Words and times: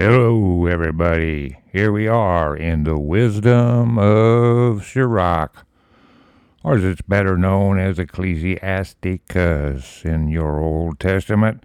Hello, 0.00 0.66
everybody. 0.66 1.58
Here 1.72 1.90
we 1.90 2.06
are 2.06 2.56
in 2.56 2.84
the 2.84 2.96
wisdom 2.96 3.98
of 3.98 4.86
Sirach, 4.86 5.66
or 6.62 6.76
as 6.76 6.84
it's 6.84 7.02
better 7.02 7.36
known 7.36 7.80
as 7.80 7.98
Ecclesiasticus 7.98 10.04
in 10.04 10.28
your 10.28 10.60
Old 10.60 11.00
Testament. 11.00 11.64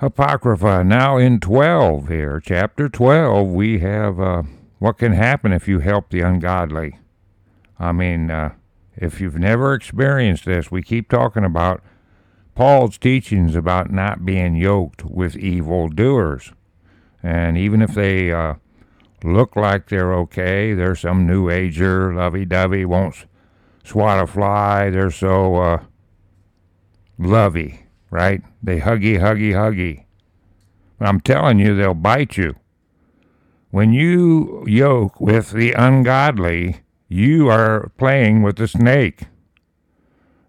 Apocrypha, 0.00 0.84
now 0.84 1.18
in 1.18 1.38
12 1.38 2.08
here, 2.08 2.40
chapter 2.42 2.88
12, 2.88 3.46
we 3.46 3.80
have 3.80 4.18
uh, 4.18 4.44
what 4.78 4.96
can 4.96 5.12
happen 5.12 5.52
if 5.52 5.68
you 5.68 5.80
help 5.80 6.08
the 6.08 6.22
ungodly. 6.22 6.98
I 7.78 7.92
mean, 7.92 8.30
uh, 8.30 8.54
if 8.96 9.20
you've 9.20 9.38
never 9.38 9.74
experienced 9.74 10.46
this, 10.46 10.70
we 10.70 10.82
keep 10.82 11.10
talking 11.10 11.44
about 11.44 11.82
Paul's 12.54 12.96
teachings 12.96 13.54
about 13.54 13.90
not 13.90 14.24
being 14.24 14.56
yoked 14.56 15.04
with 15.04 15.36
evil 15.36 15.90
doers. 15.90 16.54
And 17.22 17.56
even 17.56 17.82
if 17.82 17.94
they 17.94 18.32
uh, 18.32 18.54
look 19.22 19.56
like 19.56 19.88
they're 19.88 20.14
okay, 20.14 20.74
they're 20.74 20.96
some 20.96 21.26
new 21.26 21.48
ager, 21.48 22.12
lovey 22.14 22.44
dovey, 22.44 22.84
won't 22.84 23.26
swat 23.84 24.22
a 24.22 24.26
fly, 24.26 24.90
they're 24.90 25.10
so 25.10 25.56
uh, 25.56 25.82
lovey, 27.18 27.86
right? 28.10 28.42
They 28.62 28.80
huggy, 28.80 29.18
huggy, 29.20 29.52
huggy. 29.52 30.04
But 30.98 31.08
I'm 31.08 31.20
telling 31.20 31.58
you, 31.58 31.76
they'll 31.76 31.94
bite 31.94 32.36
you. 32.36 32.56
When 33.70 33.92
you 33.92 34.64
yoke 34.66 35.20
with 35.20 35.52
the 35.52 35.72
ungodly, 35.72 36.80
you 37.08 37.48
are 37.48 37.90
playing 37.96 38.42
with 38.42 38.56
the 38.56 38.68
snake. 38.68 39.24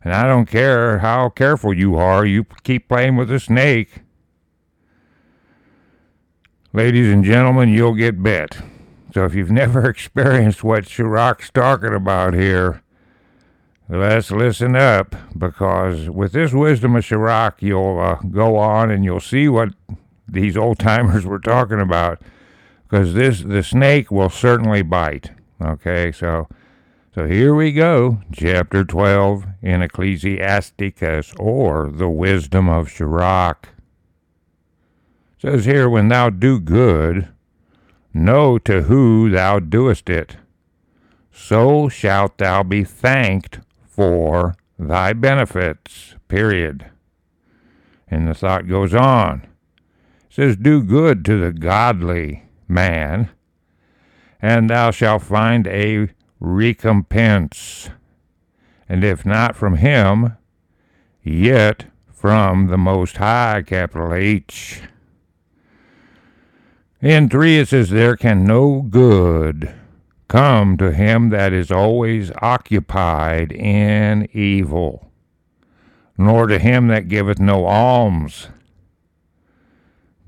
And 0.03 0.13
I 0.13 0.27
don't 0.27 0.45
care 0.45 0.99
how 0.99 1.29
careful 1.29 1.73
you 1.73 1.95
are, 1.95 2.25
you 2.25 2.45
keep 2.63 2.89
playing 2.89 3.15
with 3.15 3.29
the 3.29 3.39
snake. 3.39 4.02
Ladies 6.75 7.13
and 7.13 7.23
gentlemen, 7.23 7.69
you'll 7.69 7.93
get 7.93 8.23
bit. 8.23 8.57
So 9.13 9.25
if 9.25 9.35
you've 9.35 9.51
never 9.51 9.87
experienced 9.89 10.63
what 10.63 10.87
Sirach's 10.87 11.51
talking 11.51 11.93
about 11.93 12.33
here, 12.33 12.81
let's 13.87 14.31
listen 14.31 14.75
up 14.75 15.15
because 15.37 16.09
with 16.09 16.31
this 16.31 16.51
wisdom 16.51 16.95
of 16.95 17.05
Sirach, 17.05 17.61
you'll 17.61 17.99
uh, 17.99 18.15
go 18.31 18.55
on 18.55 18.89
and 18.89 19.05
you'll 19.05 19.19
see 19.19 19.47
what 19.47 19.69
these 20.27 20.57
old 20.57 20.79
timers 20.79 21.25
were 21.27 21.37
talking 21.37 21.79
about 21.79 22.19
because 22.89 23.13
this 23.13 23.41
the 23.41 23.61
snake 23.61 24.09
will 24.09 24.31
certainly 24.31 24.81
bite. 24.81 25.29
Okay, 25.61 26.11
so 26.11 26.47
so 27.13 27.27
here 27.27 27.53
we 27.53 27.71
go, 27.71 28.19
chapter 28.31 28.83
12 28.83 29.45
in 29.61 29.83
Ecclesiasticus, 29.83 31.33
or 31.37 31.91
the 31.91 32.09
wisdom 32.09 32.67
of 32.67 32.89
Sirach. 32.89 33.69
Says 35.43 35.65
here, 35.65 35.89
when 35.89 36.07
thou 36.07 36.29
do 36.29 36.57
good, 36.57 37.27
know 38.13 38.57
to 38.59 38.83
who 38.83 39.29
thou 39.29 39.59
doest 39.59 40.09
it. 40.09 40.37
So 41.33 41.89
shalt 41.89 42.37
thou 42.37 42.63
be 42.63 42.85
thanked 42.85 43.59
for 43.85 44.55
thy 44.79 45.11
benefits. 45.11 46.15
Period. 46.29 46.89
And 48.07 48.25
the 48.25 48.33
thought 48.33 48.69
goes 48.69 48.93
on. 48.93 49.45
It 50.29 50.35
says, 50.35 50.55
Do 50.55 50.81
good 50.81 51.25
to 51.25 51.37
the 51.37 51.51
godly 51.51 52.45
man, 52.69 53.29
and 54.41 54.69
thou 54.69 54.91
shalt 54.91 55.23
find 55.23 55.67
a 55.67 56.07
recompense, 56.39 57.89
and 58.87 59.03
if 59.03 59.25
not 59.25 59.57
from 59.57 59.75
him, 59.75 60.37
yet 61.21 61.87
from 62.09 62.67
the 62.67 62.77
Most 62.77 63.17
High, 63.17 63.61
capital 63.61 64.13
H. 64.13 64.83
In 67.03 67.27
three 67.27 67.57
it 67.59 67.67
says, 67.67 67.89
There 67.89 68.15
can 68.15 68.45
no 68.45 68.81
good 68.81 69.73
come 70.29 70.77
to 70.77 70.93
him 70.93 71.31
that 71.31 71.51
is 71.51 71.69
always 71.69 72.31
occupied 72.41 73.51
in 73.51 74.29
evil, 74.31 75.11
nor 76.17 76.47
to 76.47 76.57
him 76.57 76.87
that 76.87 77.09
giveth 77.09 77.39
no 77.39 77.65
alms. 77.65 78.47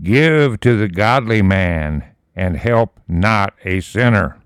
Give 0.03 0.59
to 0.59 0.77
the 0.77 0.89
godly 0.89 1.41
man, 1.41 2.03
and 2.35 2.57
help 2.57 3.00
not 3.07 3.53
a 3.63 3.79
sinner. 3.79 4.38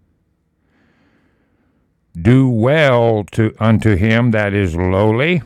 Do 2.16 2.48
well 2.48 3.24
to 3.31 3.56
unto 3.59 3.96
him 3.96 4.30
that 4.31 4.54
is 4.54 4.75
lowly, 4.75 5.42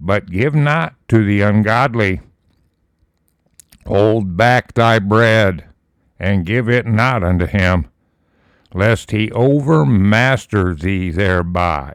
but 0.00 0.30
give 0.30 0.54
not 0.54 0.94
to 1.08 1.22
the 1.22 1.42
ungodly. 1.42 2.22
Hold 3.84 4.38
back 4.38 4.72
thy 4.72 4.98
bread, 4.98 5.69
and 6.20 6.44
give 6.44 6.68
it 6.68 6.86
not 6.86 7.24
unto 7.24 7.46
him, 7.46 7.88
lest 8.74 9.10
he 9.10 9.30
overmaster 9.30 10.78
thee 10.78 11.10
thereby. 11.10 11.94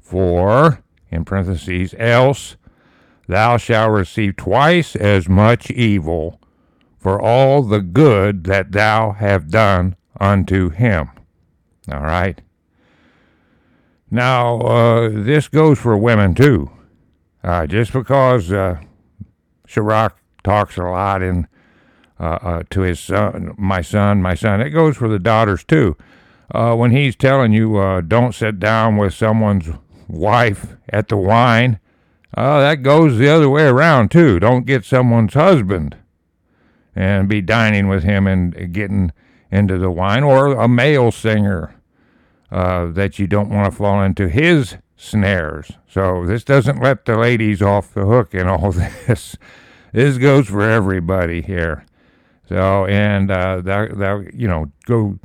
For, 0.00 0.82
in 1.10 1.24
parentheses, 1.24 1.94
else 1.98 2.56
thou 3.28 3.56
shalt 3.56 3.92
receive 3.92 4.36
twice 4.36 4.96
as 4.96 5.28
much 5.28 5.70
evil 5.70 6.40
for 6.98 7.22
all 7.22 7.62
the 7.62 7.80
good 7.80 8.44
that 8.44 8.72
thou 8.72 9.12
have 9.12 9.50
done 9.50 9.94
unto 10.20 10.70
him. 10.70 11.10
All 11.90 12.00
right? 12.00 12.40
Now, 14.10 14.60
uh, 14.60 15.08
this 15.10 15.46
goes 15.48 15.78
for 15.78 15.96
women 15.96 16.34
too. 16.34 16.70
Uh, 17.44 17.66
just 17.66 17.92
because 17.92 18.50
uh, 18.50 18.80
Sirach 19.68 20.16
talks 20.42 20.76
a 20.76 20.82
lot 20.82 21.22
in 21.22 21.46
to 22.18 22.80
his 22.80 23.00
son, 23.00 23.54
my 23.56 23.80
son, 23.80 24.20
my 24.20 24.34
son, 24.34 24.60
it 24.60 24.70
goes 24.70 24.96
for 24.96 25.08
the 25.08 25.18
daughters 25.18 25.64
too. 25.64 25.96
Uh, 26.50 26.74
when 26.74 26.90
he's 26.92 27.14
telling 27.14 27.52
you 27.52 27.76
uh, 27.76 28.00
don't 28.00 28.34
sit 28.34 28.58
down 28.58 28.96
with 28.96 29.12
someone's 29.12 29.68
wife 30.08 30.76
at 30.88 31.08
the 31.08 31.16
wine, 31.16 31.78
uh, 32.34 32.60
that 32.60 32.82
goes 32.82 33.18
the 33.18 33.28
other 33.28 33.48
way 33.48 33.64
around 33.64 34.10
too. 34.10 34.38
Don't 34.40 34.66
get 34.66 34.84
someone's 34.84 35.34
husband 35.34 35.96
and 36.96 37.28
be 37.28 37.40
dining 37.40 37.88
with 37.88 38.02
him 38.02 38.26
and 38.26 38.72
getting 38.72 39.12
into 39.50 39.78
the 39.78 39.90
wine, 39.90 40.22
or 40.22 40.52
a 40.52 40.68
male 40.68 41.10
singer 41.10 41.74
uh, 42.50 42.86
that 42.86 43.18
you 43.18 43.26
don't 43.26 43.50
want 43.50 43.70
to 43.70 43.76
fall 43.76 44.02
into 44.02 44.28
his 44.28 44.76
snares. 44.96 45.72
So 45.88 46.26
this 46.26 46.44
doesn't 46.44 46.82
let 46.82 47.04
the 47.04 47.16
ladies 47.16 47.62
off 47.62 47.94
the 47.94 48.04
hook 48.04 48.34
in 48.34 48.46
all 48.46 48.72
this. 49.06 49.36
This 49.92 50.18
goes 50.18 50.48
for 50.48 50.62
everybody 50.62 51.40
here. 51.40 51.84
So 52.48 52.86
and 52.86 53.30
uh, 53.30 53.60
that, 53.62 53.98
that 53.98 54.34
you 54.34 54.48
know 54.48 54.70
go 54.86 55.18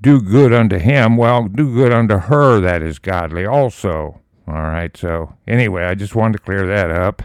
do 0.00 0.20
good 0.20 0.52
unto 0.52 0.78
him. 0.78 1.16
Well, 1.16 1.46
do 1.46 1.72
good 1.72 1.92
unto 1.92 2.18
her 2.18 2.60
that 2.60 2.82
is 2.82 2.98
godly 2.98 3.46
also. 3.46 4.20
All 4.48 4.54
right. 4.54 4.96
So 4.96 5.34
anyway, 5.46 5.84
I 5.84 5.94
just 5.94 6.14
wanted 6.14 6.38
to 6.38 6.44
clear 6.44 6.66
that 6.66 6.90
up. 6.90 7.22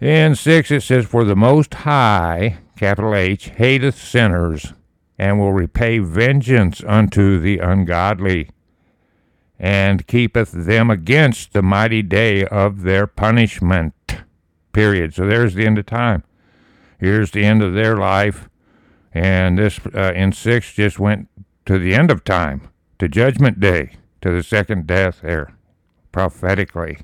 In 0.00 0.34
six, 0.34 0.70
it 0.70 0.82
says, 0.82 1.06
"For 1.06 1.24
the 1.24 1.36
Most 1.36 1.72
High, 1.72 2.58
capital 2.76 3.14
H, 3.14 3.50
hateth 3.50 3.96
sinners." 3.96 4.72
and 5.18 5.38
will 5.38 5.52
repay 5.52 5.98
vengeance 5.98 6.82
unto 6.86 7.38
the 7.38 7.58
ungodly, 7.58 8.50
and 9.58 10.06
keepeth 10.06 10.50
them 10.50 10.90
against 10.90 11.52
the 11.52 11.62
mighty 11.62 12.02
day 12.02 12.44
of 12.46 12.82
their 12.82 13.06
punishment. 13.06 13.94
Period. 14.72 15.14
So 15.14 15.26
there's 15.26 15.54
the 15.54 15.66
end 15.66 15.78
of 15.78 15.86
time. 15.86 16.24
Here's 16.98 17.30
the 17.30 17.44
end 17.44 17.62
of 17.62 17.74
their 17.74 17.96
life. 17.96 18.48
And 19.12 19.58
this 19.58 19.78
uh, 19.94 20.12
in 20.14 20.32
six 20.32 20.72
just 20.72 20.98
went 20.98 21.28
to 21.66 21.78
the 21.78 21.94
end 21.94 22.10
of 22.10 22.24
time, 22.24 22.68
to 22.98 23.08
judgment 23.08 23.60
day, 23.60 23.96
to 24.20 24.30
the 24.30 24.42
second 24.42 24.86
death 24.86 25.20
there, 25.22 25.54
prophetically. 26.12 26.98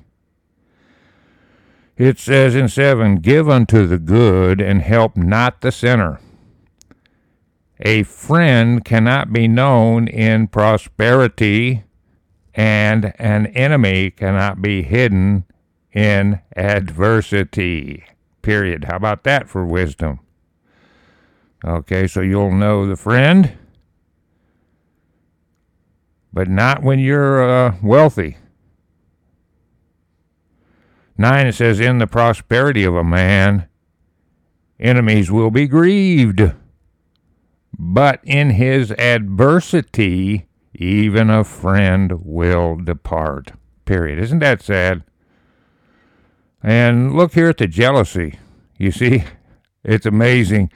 It 1.97 2.19
says 2.19 2.55
in 2.55 2.67
seven, 2.67 3.17
Give 3.17 3.49
unto 3.49 3.85
the 3.85 3.99
good 3.99 4.59
and 4.59 4.81
help 4.81 5.15
not 5.15 5.61
the 5.61 5.71
sinner. 5.71 6.19
A 7.79 8.03
friend 8.03 8.83
cannot 8.83 9.31
be 9.31 9.47
known 9.47 10.07
in 10.07 10.47
prosperity, 10.47 11.83
and 12.53 13.13
an 13.17 13.47
enemy 13.47 14.11
cannot 14.11 14.61
be 14.61 14.83
hidden 14.83 15.45
in 15.91 16.41
adversity. 16.55 18.03
Period. 18.41 18.85
How 18.85 18.95
about 18.95 19.23
that 19.23 19.49
for 19.49 19.65
wisdom? 19.65 20.19
Okay, 21.63 22.07
so 22.07 22.21
you'll 22.21 22.51
know 22.51 22.87
the 22.87 22.95
friend, 22.95 23.53
but 26.33 26.47
not 26.47 26.81
when 26.81 26.97
you're 26.97 27.47
uh, 27.47 27.75
wealthy. 27.83 28.37
Nine, 31.17 31.45
it 31.45 31.53
says, 31.53 31.79
In 31.79 31.99
the 31.99 32.07
prosperity 32.07 32.83
of 32.83 32.95
a 32.95 33.03
man, 33.03 33.67
enemies 34.79 35.29
will 35.29 35.51
be 35.51 35.67
grieved. 35.67 36.53
But 37.77 38.21
in 38.23 38.51
his 38.51 38.91
adversity, 38.93 40.47
even 40.73 41.29
a 41.29 41.43
friend 41.43 42.13
will 42.23 42.75
depart. 42.75 43.51
Period. 43.85 44.17
Isn't 44.17 44.39
that 44.39 44.63
sad? 44.63 45.03
And 46.63 47.15
look 47.15 47.33
here 47.33 47.49
at 47.49 47.57
the 47.57 47.67
jealousy. 47.67 48.39
You 48.77 48.91
see, 48.91 49.23
It's 49.83 50.05
amazing 50.05 50.71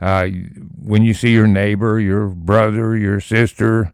uh, 0.00 0.26
when 0.82 1.04
you 1.04 1.14
see 1.14 1.32
your 1.32 1.46
neighbor, 1.46 2.00
your 2.00 2.26
brother, 2.26 2.96
your 2.96 3.20
sister, 3.20 3.92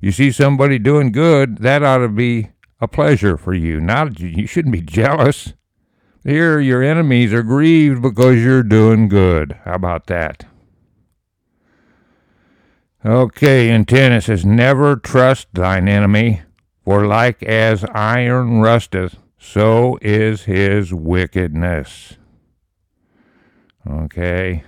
you 0.00 0.10
see 0.10 0.32
somebody 0.32 0.78
doing 0.78 1.12
good, 1.12 1.58
that 1.58 1.82
ought 1.82 1.98
to 1.98 2.08
be 2.08 2.50
a 2.80 2.88
pleasure 2.88 3.36
for 3.36 3.52
you. 3.52 3.78
Not 3.78 4.18
you 4.18 4.46
shouldn't 4.46 4.72
be 4.72 4.80
jealous. 4.82 5.52
Here, 6.24 6.60
your 6.60 6.82
enemies 6.82 7.32
are 7.32 7.42
grieved 7.42 8.02
because 8.02 8.42
you're 8.42 8.62
doing 8.62 9.08
good. 9.08 9.58
How 9.64 9.74
about 9.74 10.06
that? 10.06 10.46
Okay, 13.04 13.70
and 13.70 13.88
10 13.88 14.12
it 14.12 14.22
says, 14.22 14.44
Never 14.44 14.96
trust 14.96 15.48
thine 15.54 15.88
enemy, 15.88 16.42
for 16.84 17.06
like 17.06 17.42
as 17.42 17.84
iron 17.94 18.60
rusteth, 18.60 19.16
so 19.42 19.98
is 20.02 20.42
his 20.42 20.92
wickedness. 20.92 22.18
Okay. 23.88 24.62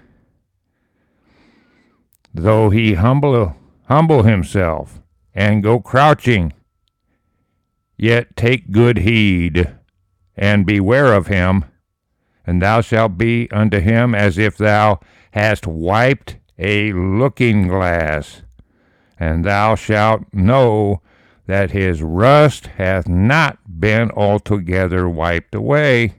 Though 2.32 2.70
he 2.70 2.94
humble, 2.94 3.54
humble 3.88 4.22
himself 4.22 5.02
and 5.34 5.62
go 5.62 5.78
crouching, 5.78 6.54
yet 7.98 8.34
take 8.34 8.72
good 8.72 8.98
heed 8.98 9.70
and 10.34 10.64
beware 10.64 11.12
of 11.12 11.26
him, 11.26 11.66
and 12.46 12.62
thou 12.62 12.80
shalt 12.80 13.18
be 13.18 13.50
unto 13.50 13.78
him 13.78 14.14
as 14.14 14.38
if 14.38 14.56
thou 14.56 15.00
hast 15.32 15.66
wiped 15.66 16.38
a 16.58 16.94
looking 16.94 17.68
glass, 17.68 18.40
and 19.20 19.44
thou 19.44 19.74
shalt 19.74 20.22
know 20.32 21.02
that 21.46 21.72
his 21.72 22.02
rust 22.02 22.66
hath 22.78 23.08
not 23.08 23.58
been 23.80 24.10
altogether 24.12 25.08
wiped 25.08 25.54
away. 25.54 26.14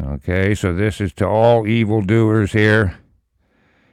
Okay, 0.00 0.54
so 0.54 0.72
this 0.72 1.00
is 1.00 1.12
to 1.14 1.26
all 1.26 1.66
evildoers 1.66 2.52
here. 2.52 2.98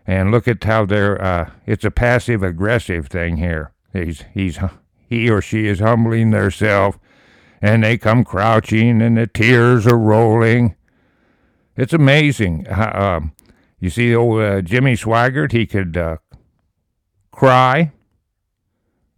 And 0.07 0.31
look 0.31 0.47
at 0.47 0.63
how 0.63 0.85
they're, 0.85 1.21
uh, 1.21 1.51
it's 1.65 1.83
a 1.83 1.91
passive 1.91 2.43
aggressive 2.43 3.07
thing 3.07 3.37
here. 3.37 3.73
He's, 3.91 4.23
he's, 4.33 4.59
he 5.07 5.29
or 5.29 5.41
she 5.41 5.67
is 5.67 5.79
humbling 5.79 6.29
theirself, 6.29 6.99
and 7.61 7.83
they 7.83 7.97
come 7.97 8.23
crouching, 8.23 9.01
and 9.01 9.17
the 9.17 9.25
tears 9.25 9.87
are 9.87 9.97
rolling. 9.97 10.75
It's 11.75 11.93
amazing. 11.93 12.67
Uh, 12.67 13.21
you 13.79 13.89
see, 13.89 14.15
old 14.15 14.41
uh, 14.41 14.61
Jimmy 14.61 14.93
Swaggart, 14.93 15.51
he 15.51 15.65
could 15.65 15.97
uh, 15.97 16.17
cry, 17.31 17.91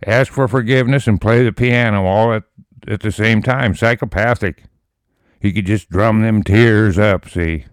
ask 0.05 0.31
for 0.31 0.47
forgiveness, 0.47 1.07
and 1.07 1.21
play 1.21 1.43
the 1.43 1.51
piano 1.51 2.05
all 2.05 2.33
at, 2.33 2.43
at 2.87 3.01
the 3.01 3.11
same 3.11 3.41
time. 3.41 3.75
Psychopathic. 3.75 4.63
He 5.39 5.51
could 5.51 5.65
just 5.65 5.89
drum 5.89 6.21
them 6.21 6.43
tears 6.43 6.97
up, 6.97 7.29
see. 7.29 7.65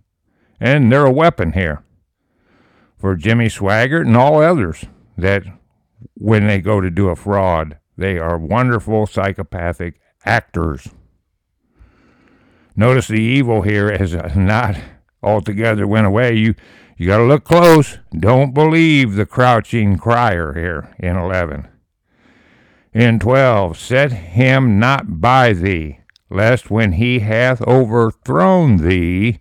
And 0.61 0.91
they're 0.91 1.07
a 1.07 1.13
weapon 1.13 1.53
here 1.53 1.83
for 2.99 3.17
Jimmy 3.17 3.49
Swaggart 3.49 4.07
and 4.07 4.17
all 4.17 4.43
others 4.43 4.87
that 5.17 5.45
when 6.15 6.47
they 6.47 6.61
go 6.61 6.81
to 6.81 6.91
do 6.91 7.09
a 7.09 7.17
fraud, 7.17 7.79
they 7.97 8.19
are 8.19 8.39
wonderful 8.39 9.07
psychopathic 9.07 10.01
actors. 10.25 10.89
Notice 12.77 13.09
the 13.09 13.21
evil 13.21 13.63
here 13.63 13.97
has 13.97 14.15
not 14.37 14.77
altogether 15.23 15.87
went 15.87 16.07
away. 16.07 16.35
You 16.35 16.55
you 16.97 17.09
got 17.09 17.19
to 17.19 17.25
look 17.25 17.45
close. 17.45 17.99
Don't 18.17 18.55
believe 18.55 19.15
the 19.15 19.27
crouching 19.27 19.99
crier 19.99 20.55
here 20.55 20.95
in 21.01 21.17
11. 21.17 21.67
In 22.95 23.19
12, 23.19 23.77
set 23.77 24.13
him 24.13 24.79
not 24.79 25.21
by 25.21 25.53
thee, 25.53 25.99
lest 26.31 26.71
when 26.71 26.93
he 26.93 27.19
hath 27.19 27.61
overthrown 27.63 28.77
thee, 28.77 29.41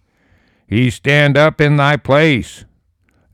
he 0.66 0.90
stand 0.90 1.38
up 1.38 1.62
in 1.62 1.78
thy 1.78 1.98
place. 1.98 2.66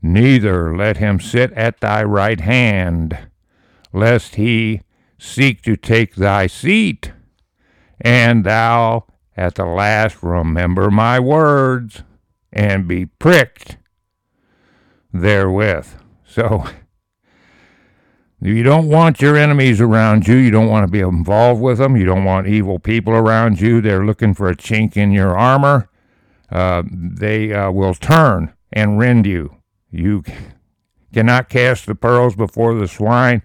Neither 0.02 0.76
let 0.76 0.98
him 0.98 1.20
sit 1.20 1.52
at 1.54 1.80
thy 1.80 2.02
right 2.04 2.40
hand, 2.40 3.16
lest 3.94 4.34
he 4.34 4.82
seek 5.18 5.62
to 5.62 5.74
take 5.74 6.16
thy 6.16 6.46
seat, 6.46 7.12
and 7.98 8.44
thou 8.44 9.06
at 9.38 9.54
the 9.54 9.64
last 9.64 10.22
remember 10.22 10.90
my 10.90 11.18
words 11.18 12.02
and 12.52 12.86
be 12.86 13.06
pricked 13.06 13.78
therewith. 15.14 15.88
So, 16.26 16.66
you 18.42 18.62
don't 18.62 18.88
want 18.88 19.20
your 19.20 19.36
enemies 19.36 19.80
around 19.80 20.26
you. 20.26 20.36
You 20.36 20.50
don't 20.50 20.68
want 20.68 20.86
to 20.86 20.90
be 20.90 21.00
involved 21.00 21.60
with 21.60 21.78
them. 21.78 21.96
You 21.96 22.06
don't 22.06 22.24
want 22.24 22.46
evil 22.46 22.78
people 22.78 23.12
around 23.12 23.60
you. 23.60 23.80
They're 23.80 24.04
looking 24.04 24.32
for 24.32 24.48
a 24.48 24.56
chink 24.56 24.96
in 24.96 25.10
your 25.10 25.36
armor. 25.36 25.90
Uh, 26.50 26.82
they 26.90 27.52
uh, 27.52 27.70
will 27.70 27.94
turn 27.94 28.54
and 28.72 28.98
rend 28.98 29.26
you. 29.26 29.56
You 29.90 30.24
cannot 31.12 31.50
cast 31.50 31.84
the 31.84 31.94
pearls 31.94 32.34
before 32.34 32.74
the 32.74 32.88
swine, 32.88 33.42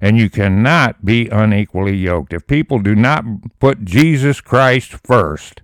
and 0.00 0.16
you 0.16 0.30
cannot 0.30 1.04
be 1.04 1.28
unequally 1.28 1.96
yoked. 1.96 2.32
If 2.32 2.46
people 2.46 2.78
do 2.78 2.94
not 2.94 3.24
put 3.58 3.84
Jesus 3.84 4.40
Christ 4.40 4.92
first, 5.04 5.62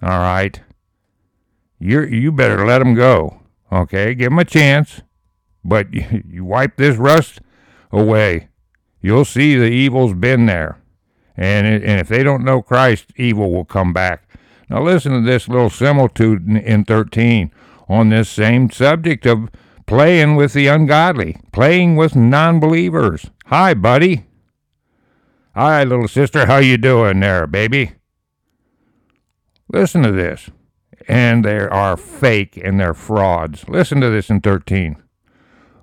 all 0.00 0.20
right, 0.20 0.60
you 1.80 2.02
you 2.02 2.30
better 2.30 2.64
let 2.64 2.78
them 2.78 2.94
go. 2.94 3.40
Okay, 3.72 4.14
give 4.14 4.30
them 4.30 4.38
a 4.38 4.44
chance, 4.44 5.02
but 5.64 5.92
you, 5.92 6.22
you 6.28 6.44
wipe 6.44 6.76
this 6.76 6.96
rust 6.96 7.40
away. 7.94 8.48
You'll 9.00 9.24
see 9.24 9.56
the 9.56 9.70
evil's 9.70 10.14
been 10.14 10.46
there, 10.46 10.80
and 11.36 11.66
it, 11.66 11.82
and 11.82 12.00
if 12.00 12.08
they 12.08 12.22
don't 12.22 12.44
know 12.44 12.62
Christ, 12.62 13.06
evil 13.16 13.52
will 13.52 13.64
come 13.64 13.92
back. 13.92 14.28
Now 14.68 14.82
listen 14.82 15.12
to 15.12 15.20
this 15.20 15.48
little 15.48 15.70
similitude 15.70 16.46
in, 16.46 16.56
in 16.56 16.84
13 16.84 17.50
on 17.88 18.08
this 18.08 18.30
same 18.30 18.70
subject 18.70 19.26
of 19.26 19.50
playing 19.86 20.36
with 20.36 20.54
the 20.54 20.66
ungodly, 20.68 21.36
playing 21.52 21.96
with 21.96 22.16
non-believers. 22.16 23.26
Hi, 23.46 23.74
buddy. 23.74 24.26
Hi, 25.54 25.84
little 25.84 26.08
sister. 26.08 26.46
How 26.46 26.56
you 26.56 26.78
doing 26.78 27.20
there, 27.20 27.46
baby? 27.46 27.92
Listen 29.70 30.02
to 30.02 30.12
this 30.12 30.50
and 31.08 31.44
they 31.44 31.58
are 31.58 31.96
fake 31.96 32.58
and 32.62 32.80
they're 32.80 32.94
frauds. 32.94 33.68
Listen 33.68 34.00
to 34.00 34.10
this 34.10 34.30
in 34.30 34.40
13. 34.40 34.96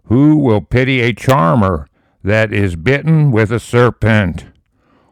Who 0.06 0.38
will 0.38 0.62
pity 0.62 1.02
a 1.02 1.14
charmer 1.14 1.88
that 2.24 2.54
is 2.54 2.76
bitten 2.76 3.32
with 3.32 3.52
a 3.52 3.60
serpent, 3.60 4.46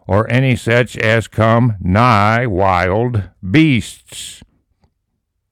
or 0.07 0.29
any 0.31 0.55
such 0.55 0.97
as 0.97 1.27
come 1.27 1.75
nigh 1.79 2.45
wild 2.45 3.29
beasts? 3.49 4.43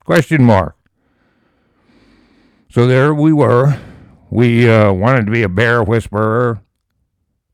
Question 0.03 0.43
mark. 0.43 0.75
So 2.69 2.85
there 2.85 3.13
we 3.13 3.33
were. 3.33 3.79
We 4.29 4.69
uh, 4.69 4.91
wanted 4.93 5.25
to 5.25 5.31
be 5.31 5.43
a 5.43 5.49
bear 5.49 5.83
whisperer. 5.83 6.61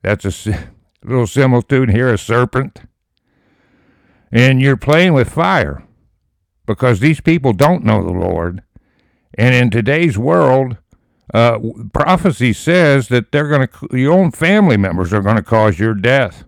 That's 0.01 0.47
a 0.47 0.69
little 1.03 1.27
similitude 1.27 1.91
here, 1.91 2.11
a 2.11 2.17
serpent. 2.17 2.81
And 4.31 4.61
you're 4.61 4.77
playing 4.77 5.13
with 5.13 5.29
fire 5.29 5.83
because 6.65 6.99
these 6.99 7.21
people 7.21 7.53
don't 7.53 7.83
know 7.83 8.03
the 8.03 8.11
Lord. 8.11 8.63
And 9.35 9.55
in 9.55 9.69
today's 9.69 10.17
world, 10.17 10.77
uh, 11.33 11.59
prophecy 11.93 12.53
says 12.53 13.07
that 13.07 13.31
they're 13.31 13.47
going 13.47 13.67
to, 13.67 13.97
your 13.97 14.13
own 14.13 14.31
family 14.31 14.77
members 14.77 15.11
are 15.11 15.21
going 15.21 15.35
to 15.35 15.43
cause 15.43 15.79
your 15.79 15.95
death 15.95 16.45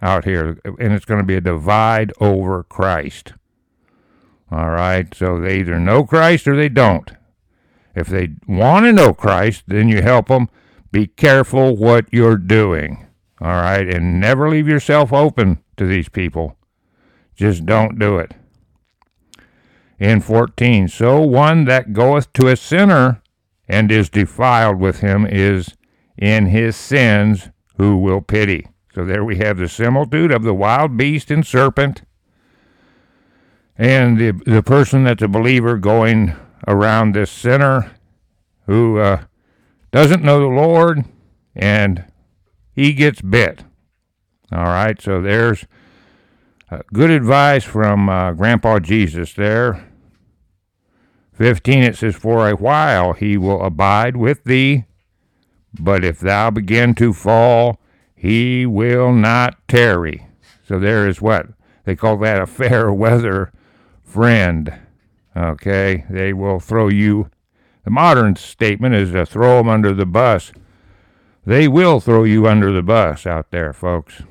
out 0.00 0.24
here, 0.24 0.58
and 0.64 0.92
it's 0.92 1.04
going 1.04 1.20
to 1.20 1.26
be 1.26 1.36
a 1.36 1.40
divide 1.40 2.12
over 2.20 2.62
Christ. 2.62 3.34
All 4.50 4.70
right, 4.70 5.14
so 5.14 5.38
they 5.38 5.60
either 5.60 5.78
know 5.78 6.04
Christ 6.04 6.48
or 6.48 6.56
they 6.56 6.68
don't. 6.68 7.10
If 7.94 8.06
they 8.08 8.30
want 8.48 8.86
to 8.86 8.92
know 8.92 9.12
Christ, 9.12 9.64
then 9.66 9.88
you 9.88 10.02
help 10.02 10.28
them. 10.28 10.48
Be 10.90 11.06
careful 11.06 11.76
what 11.76 12.06
you're 12.12 12.36
doing. 12.36 13.06
All 13.40 13.48
right, 13.48 13.86
and 13.86 14.20
never 14.20 14.48
leave 14.48 14.68
yourself 14.68 15.12
open 15.12 15.62
to 15.76 15.86
these 15.86 16.08
people. 16.08 16.56
Just 17.34 17.64
don't 17.66 17.98
do 17.98 18.18
it 18.18 18.34
in 19.98 20.20
14. 20.20 20.88
So 20.88 21.20
one 21.20 21.64
that 21.64 21.92
goeth 21.92 22.32
to 22.34 22.48
a 22.48 22.56
sinner 22.56 23.21
and 23.72 23.90
is 23.90 24.10
defiled 24.10 24.78
with 24.78 25.00
him 25.00 25.26
is 25.26 25.74
in 26.18 26.44
his 26.44 26.76
sins 26.76 27.48
who 27.78 27.96
will 27.96 28.20
pity. 28.20 28.66
So 28.94 29.02
there 29.02 29.24
we 29.24 29.38
have 29.38 29.56
the 29.56 29.66
similitude 29.66 30.30
of 30.30 30.42
the 30.42 30.52
wild 30.52 30.98
beast 30.98 31.30
and 31.30 31.44
serpent, 31.44 32.02
and 33.78 34.18
the, 34.18 34.32
the 34.44 34.62
person 34.62 35.04
that's 35.04 35.22
a 35.22 35.28
believer 35.28 35.78
going 35.78 36.36
around 36.68 37.14
this 37.14 37.30
sinner 37.30 37.92
who 38.66 38.98
uh, 38.98 39.22
doesn't 39.90 40.22
know 40.22 40.38
the 40.38 40.54
Lord 40.54 41.06
and 41.56 42.04
he 42.74 42.92
gets 42.92 43.22
bit. 43.22 43.64
All 44.52 44.64
right, 44.64 45.00
so 45.00 45.22
there's 45.22 45.64
uh, 46.70 46.80
good 46.92 47.10
advice 47.10 47.64
from 47.64 48.10
uh, 48.10 48.32
Grandpa 48.32 48.80
Jesus 48.80 49.32
there. 49.32 49.91
15 51.32 51.82
it 51.82 51.96
says, 51.96 52.14
For 52.14 52.48
a 52.48 52.56
while 52.56 53.12
he 53.14 53.36
will 53.36 53.62
abide 53.62 54.16
with 54.16 54.44
thee, 54.44 54.84
but 55.78 56.04
if 56.04 56.20
thou 56.20 56.50
begin 56.50 56.94
to 56.96 57.12
fall, 57.12 57.80
he 58.14 58.66
will 58.66 59.12
not 59.12 59.56
tarry. 59.66 60.26
So 60.66 60.78
there 60.78 61.08
is 61.08 61.20
what? 61.20 61.46
They 61.84 61.96
call 61.96 62.16
that 62.18 62.40
a 62.40 62.46
fair 62.46 62.92
weather 62.92 63.52
friend. 64.04 64.78
Okay, 65.36 66.04
they 66.10 66.32
will 66.32 66.60
throw 66.60 66.88
you. 66.88 67.30
The 67.84 67.90
modern 67.90 68.36
statement 68.36 68.94
is 68.94 69.12
to 69.12 69.26
throw 69.26 69.58
them 69.58 69.68
under 69.68 69.92
the 69.92 70.06
bus. 70.06 70.52
They 71.44 71.66
will 71.66 71.98
throw 71.98 72.22
you 72.24 72.46
under 72.46 72.70
the 72.70 72.82
bus 72.82 73.26
out 73.26 73.50
there, 73.50 73.72
folks. 73.72 74.22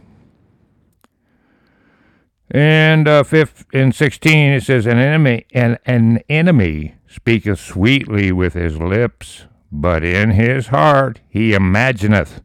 And 2.54 3.08
uh, 3.08 3.24
fifth 3.24 3.66
in 3.72 3.94
sixteen, 3.94 4.52
it 4.52 4.64
says, 4.64 4.86
"An 4.86 4.98
enemy, 4.98 5.46
an, 5.54 5.78
an 5.86 6.22
enemy 6.28 6.96
speaketh 7.08 7.60
sweetly 7.60 8.34
with 8.34 8.54
his 8.54 8.78
lips, 8.78 9.46
but 9.72 10.04
in 10.04 10.32
his 10.32 10.68
heart 10.68 11.22
he 11.30 11.54
imagineth 11.54 12.42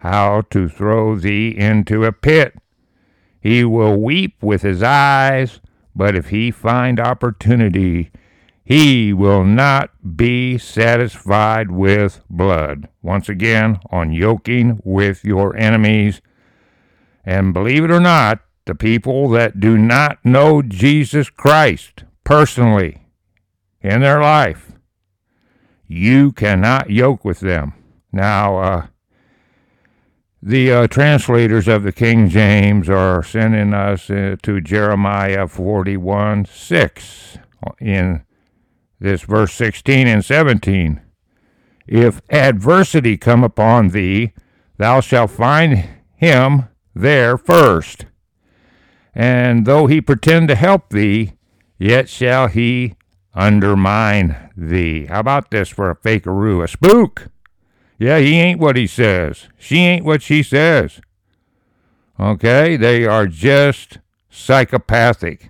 how 0.00 0.42
to 0.50 0.68
throw 0.68 1.16
thee 1.16 1.56
into 1.56 2.04
a 2.04 2.12
pit. 2.12 2.54
He 3.40 3.64
will 3.64 3.96
weep 3.96 4.42
with 4.42 4.60
his 4.60 4.82
eyes, 4.82 5.60
but 5.94 6.14
if 6.14 6.28
he 6.28 6.50
find 6.50 7.00
opportunity, 7.00 8.10
he 8.62 9.14
will 9.14 9.44
not 9.44 9.90
be 10.16 10.58
satisfied 10.58 11.70
with 11.70 12.20
blood. 12.28 12.88
Once 13.00 13.28
again, 13.28 13.78
on 13.90 14.12
yoking 14.12 14.80
with 14.84 15.24
your 15.24 15.56
enemies. 15.56 16.20
And 17.24 17.54
believe 17.54 17.84
it 17.84 17.90
or 17.90 18.00
not, 18.00 18.40
the 18.66 18.74
people 18.74 19.28
that 19.30 19.58
do 19.58 19.78
not 19.78 20.22
know 20.24 20.60
Jesus 20.60 21.30
Christ 21.30 22.04
personally 22.24 23.06
in 23.80 24.00
their 24.00 24.20
life, 24.20 24.72
you 25.86 26.32
cannot 26.32 26.90
yoke 26.90 27.24
with 27.24 27.40
them. 27.40 27.72
Now, 28.12 28.58
uh, 28.58 28.86
the 30.42 30.70
uh, 30.70 30.86
translators 30.88 31.68
of 31.68 31.84
the 31.84 31.92
King 31.92 32.28
James 32.28 32.88
are 32.88 33.22
sending 33.22 33.72
us 33.72 34.10
uh, 34.10 34.36
to 34.42 34.60
Jeremiah 34.60 35.48
41 35.48 36.46
6 36.46 37.38
in 37.80 38.24
this 38.98 39.22
verse 39.22 39.52
16 39.54 40.06
and 40.06 40.24
17. 40.24 41.00
If 41.86 42.20
adversity 42.30 43.16
come 43.16 43.44
upon 43.44 43.88
thee, 43.88 44.32
thou 44.76 45.00
shalt 45.00 45.30
find 45.30 45.88
him 46.16 46.68
there 46.94 47.38
first. 47.38 48.06
And 49.16 49.64
though 49.64 49.86
he 49.86 50.02
pretend 50.02 50.48
to 50.48 50.54
help 50.54 50.90
thee, 50.90 51.32
yet 51.78 52.10
shall 52.10 52.48
he 52.48 52.96
undermine 53.34 54.50
thee. 54.54 55.06
How 55.06 55.20
about 55.20 55.50
this 55.50 55.70
for 55.70 55.88
a 55.90 55.96
fakeroo, 55.96 56.62
a 56.62 56.68
spook? 56.68 57.28
Yeah, 57.98 58.18
he 58.18 58.34
ain't 58.34 58.60
what 58.60 58.76
he 58.76 58.86
says. 58.86 59.48
She 59.58 59.78
ain't 59.78 60.04
what 60.04 60.20
she 60.20 60.42
says. 60.42 61.00
Okay? 62.20 62.76
They 62.76 63.06
are 63.06 63.26
just 63.26 64.00
psychopathic. 64.28 65.48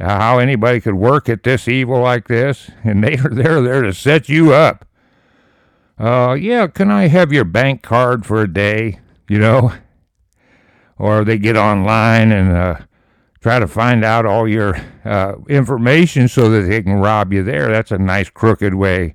How 0.00 0.38
anybody 0.38 0.80
could 0.80 0.94
work 0.94 1.28
at 1.28 1.42
this 1.42 1.68
evil 1.68 2.00
like 2.00 2.28
this, 2.28 2.70
and 2.84 3.04
they 3.04 3.18
are 3.18 3.28
they're 3.28 3.60
there 3.60 3.82
to 3.82 3.92
set 3.92 4.30
you 4.30 4.54
up. 4.54 4.86
Uh, 5.98 6.34
yeah, 6.40 6.66
can 6.66 6.90
I 6.90 7.08
have 7.08 7.30
your 7.30 7.44
bank 7.44 7.82
card 7.82 8.24
for 8.24 8.40
a 8.40 8.52
day? 8.52 9.00
You 9.28 9.38
know, 9.38 9.72
or 10.98 11.24
they 11.24 11.38
get 11.38 11.56
online 11.56 12.32
and 12.32 12.52
uh, 12.52 12.76
try 13.40 13.58
to 13.58 13.66
find 13.66 14.04
out 14.04 14.26
all 14.26 14.48
your 14.48 14.76
uh, 15.04 15.34
information 15.48 16.28
so 16.28 16.48
that 16.50 16.62
they 16.62 16.82
can 16.82 16.94
rob 16.94 17.32
you 17.32 17.42
there. 17.42 17.68
That's 17.68 17.90
a 17.90 17.98
nice 17.98 18.30
crooked 18.30 18.74
way. 18.74 19.14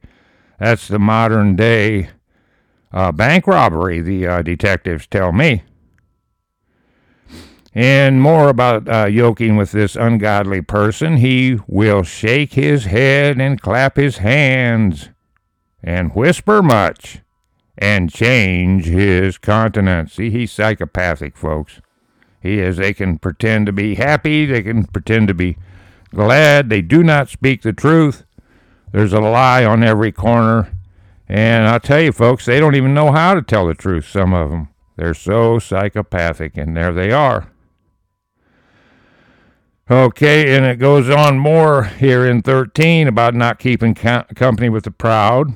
That's 0.60 0.88
the 0.88 1.00
modern 1.00 1.56
day 1.56 2.10
uh, 2.92 3.12
bank 3.12 3.48
robbery, 3.48 4.02
the 4.02 4.28
uh, 4.28 4.42
detectives 4.42 5.08
tell 5.08 5.32
me. 5.32 5.64
And 7.74 8.22
more 8.22 8.50
about 8.50 8.90
uh, 8.90 9.06
yoking 9.06 9.56
with 9.56 9.72
this 9.72 9.96
ungodly 9.96 10.62
person. 10.62 11.18
He 11.18 11.60
will 11.68 12.04
shake 12.04 12.54
his 12.54 12.86
head 12.86 13.40
and 13.40 13.62
clap 13.62 13.96
his 13.96 14.18
hands 14.18 15.10
and 15.82 16.14
whisper 16.14 16.62
much 16.62 17.22
and 17.80 18.12
change 18.12 18.86
his 18.86 19.38
countenance. 19.38 20.14
See, 20.14 20.30
he's 20.30 20.52
psychopathic, 20.52 21.38
folks. 21.38 21.80
He 22.42 22.60
is. 22.60 22.78
They 22.78 22.94
can 22.94 23.18
pretend 23.18 23.66
to 23.66 23.72
be 23.72 23.96
happy. 23.96 24.46
They 24.46 24.62
can 24.62 24.84
pretend 24.86 25.30
to 25.30 25.34
be 25.34 25.58
glad. 26.14 26.70
They 26.70 26.82
do 26.82 27.04
not 27.04 27.30
speak 27.30 27.62
the 27.62 27.74
truth. 27.74 28.26
There's 28.92 29.14
a 29.14 29.22
lie 29.22 29.64
on 29.64 29.84
every 29.84 30.12
corner. 30.12 30.78
And 31.28 31.68
I'll 31.68 31.80
tell 31.80 32.02
you, 32.02 32.12
folks, 32.12 32.46
they 32.46 32.60
don't 32.60 32.76
even 32.76 32.94
know 32.94 33.12
how 33.12 33.34
to 33.34 33.42
tell 33.42 33.68
the 33.68 33.74
truth, 33.74 34.06
some 34.06 34.34
of 34.34 34.50
them. 34.50 34.70
They're 34.98 35.14
so 35.14 35.58
psychopathic, 35.60 36.58
and 36.58 36.76
there 36.76 36.92
they 36.92 37.12
are. 37.12 37.50
Okay, 39.90 40.56
and 40.56 40.66
it 40.66 40.80
goes 40.80 41.10
on 41.10 41.40
more 41.40 41.86
here 41.86 42.28
in 42.28 42.42
13 42.42 43.08
about 43.08 43.34
not 43.34 43.58
keeping 43.58 43.96
company 43.96 44.70
with 44.70 44.84
the 44.84 44.92
proud 44.92 45.54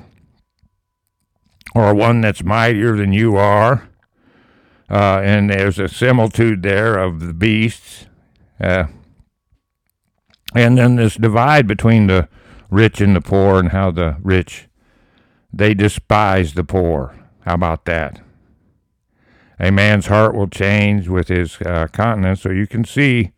or 1.74 1.94
one 1.94 2.20
that's 2.20 2.44
mightier 2.44 2.96
than 2.96 3.12
you 3.12 3.36
are. 3.36 3.88
Uh, 4.90 5.20
and 5.22 5.50
there's 5.50 5.78
a 5.78 5.88
similitude 5.88 6.62
there 6.62 6.96
of 6.98 7.20
the 7.20 7.34
beasts. 7.34 8.06
Uh, 8.60 8.84
and 10.54 10.78
then 10.78 10.96
this 10.96 11.16
divide 11.16 11.66
between 11.66 12.06
the 12.06 12.28
rich 12.70 13.00
and 13.00 13.16
the 13.16 13.20
poor, 13.20 13.58
and 13.58 13.70
how 13.70 13.90
the 13.90 14.16
rich 14.22 14.68
they 15.52 15.74
despise 15.74 16.54
the 16.54 16.64
poor. 16.64 17.14
How 17.40 17.54
about 17.54 17.84
that? 17.84 18.20
A 19.60 19.70
man's 19.70 20.06
heart 20.06 20.34
will 20.34 20.48
change 20.48 21.08
with 21.08 21.28
his 21.28 21.60
uh, 21.60 21.86
continence, 21.92 22.42
so 22.42 22.50
you 22.50 22.66
can 22.66 22.84
see 22.84 23.32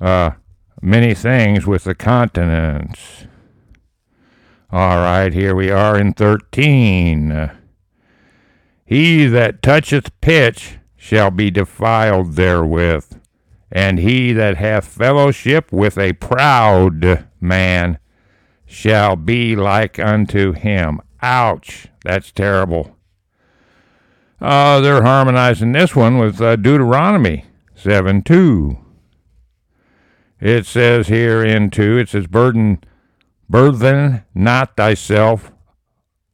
uh, 0.00 0.32
many 0.80 1.14
things 1.14 1.66
with 1.66 1.84
the 1.84 1.94
continents. 1.94 3.26
All 4.70 4.96
right, 4.96 5.32
here 5.32 5.54
we 5.54 5.70
are 5.70 5.98
in 5.98 6.14
13. 6.14 7.50
He 8.84 9.26
that 9.26 9.62
toucheth 9.62 10.20
pitch 10.20 10.78
shall 10.96 11.30
be 11.30 11.50
defiled 11.50 12.34
therewith, 12.34 13.18
and 13.70 13.98
he 13.98 14.32
that 14.32 14.56
hath 14.56 14.86
fellowship 14.86 15.70
with 15.70 15.98
a 15.98 16.14
proud 16.14 17.26
man 17.40 17.98
shall 18.66 19.16
be 19.16 19.54
like 19.54 19.98
unto 19.98 20.52
him. 20.52 21.00
Ouch, 21.22 21.88
that's 22.02 22.32
terrible. 22.32 22.96
Uh, 24.40 24.80
they're 24.80 25.02
harmonizing 25.02 25.72
this 25.72 25.94
one 25.94 26.18
with 26.18 26.40
uh, 26.40 26.56
Deuteronomy 26.56 27.44
7 27.74 28.22
2. 28.22 28.78
It 30.40 30.66
says 30.66 31.08
here 31.08 31.42
in 31.42 31.70
2, 31.70 31.98
it 31.98 32.08
says, 32.10 32.26
Burden, 32.26 32.82
burthen 33.48 34.24
not 34.34 34.76
thyself 34.76 35.52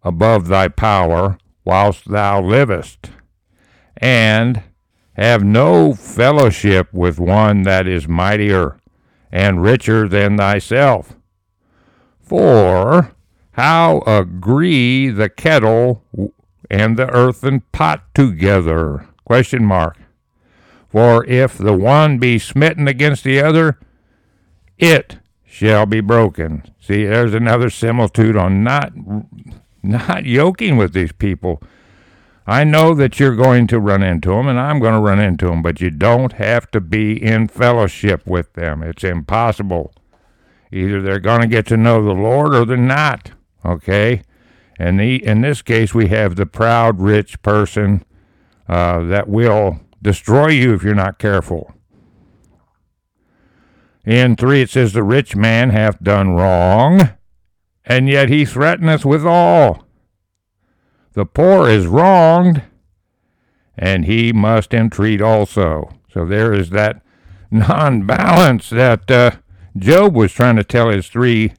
above 0.02 0.49
thy 0.49 0.69
power 0.69 1.38
whilst 1.64 2.09
thou 2.09 2.40
livest, 2.40 3.11
and 3.97 4.62
have 5.14 5.45
no 5.45 5.93
fellowship 5.93 6.93
with 6.93 7.21
one 7.21 7.62
that 7.62 7.87
is 7.87 8.09
mightier 8.09 8.79
and 9.31 9.62
richer 9.62 10.09
than 10.09 10.37
thyself. 10.37 11.14
For 12.21 13.12
how 13.52 14.02
agree 14.07 15.11
the 15.11 15.29
kettle 15.29 16.02
and 16.71 16.97
the 16.97 17.11
earthen 17.11 17.61
pot 17.73 18.02
together? 18.14 19.07
Question 19.25 19.64
mark. 19.64 19.97
For 20.88 21.25
if 21.26 21.57
the 21.57 21.75
one 21.75 22.19
be 22.19 22.38
smitten 22.38 22.88
against 22.88 23.23
the 23.23 23.40
other, 23.40 23.79
it 24.79 25.20
shall 25.50 25.85
be 25.85 26.00
broken. 26.00 26.62
See, 26.80 27.04
there's 27.04 27.35
another 27.35 27.71
similitude 27.71 28.37
on 28.37 28.62
not 28.62 28.92
not 29.83 30.25
yoking 30.25 30.76
with 30.76 30.92
these 30.92 31.12
people. 31.12 31.61
I 32.47 32.64
know 32.64 32.95
that 32.95 33.19
you're 33.19 33.37
going 33.37 33.66
to 33.69 33.80
run 33.80 34.02
into 34.02 34.30
them, 34.30 34.47
and 34.47 34.59
I'm 34.59 34.78
going 34.78 34.95
to 34.95 35.00
run 35.00 35.19
into 35.19 35.47
them, 35.47 35.62
but 35.62 35.80
you 35.80 35.90
don't 35.90 36.35
have 36.35 36.71
to 36.71 36.80
be 36.80 37.23
in 37.23 37.49
fellowship 37.49 38.26
with 38.26 38.52
them. 38.54 38.83
It's 38.83 39.04
impossible. 39.04 39.92
Either 40.73 41.02
they're 41.02 41.19
going 41.19 41.40
to 41.40 41.47
get 41.47 41.66
to 41.66 41.76
know 41.76 42.02
the 42.02 42.12
Lord 42.12 42.54
or 42.54 42.64
they're 42.64 42.76
not. 42.76 43.33
Okay? 43.64 44.23
And 44.78 45.00
the, 45.00 45.25
in 45.25 45.40
this 45.42 45.62
case, 45.62 45.95
we 45.95 46.09
have 46.09 46.37
the 46.37 46.47
proud, 46.47 47.00
rich 47.00 47.40
person 47.42 48.04
uh, 48.69 49.00
that 49.04 49.28
will 49.28 49.80
destroy 50.00 50.49
you 50.49 50.75
if 50.75 50.83
you're 50.83 50.95
not 50.95 51.19
careful. 51.19 51.75
In 54.04 54.37
3, 54.37 54.62
it 54.62 54.71
says, 54.71 54.92
The 54.92 55.02
rich 55.02 55.37
man 55.37 55.71
hath 55.71 56.02
done 56.02 56.30
wrong, 56.30 57.11
and 57.85 58.09
yet 58.09 58.28
he 58.28 58.45
threateneth 58.45 59.04
withal. 59.04 59.87
The 61.12 61.26
poor 61.26 61.69
is 61.69 61.87
wronged, 61.87 62.62
and 63.76 64.04
he 64.04 64.33
must 64.33 64.73
entreat 64.73 65.21
also. 65.21 65.90
So 66.12 66.25
there 66.25 66.52
is 66.52 66.71
that 66.71 67.02
non 67.50 68.07
balance 68.07 68.71
that 68.71 69.11
uh, 69.11 69.33
Job 69.76 70.14
was 70.14 70.33
trying 70.33 70.57
to 70.57 70.64
tell 70.64 70.88
his 70.88 71.09
three 71.09 71.52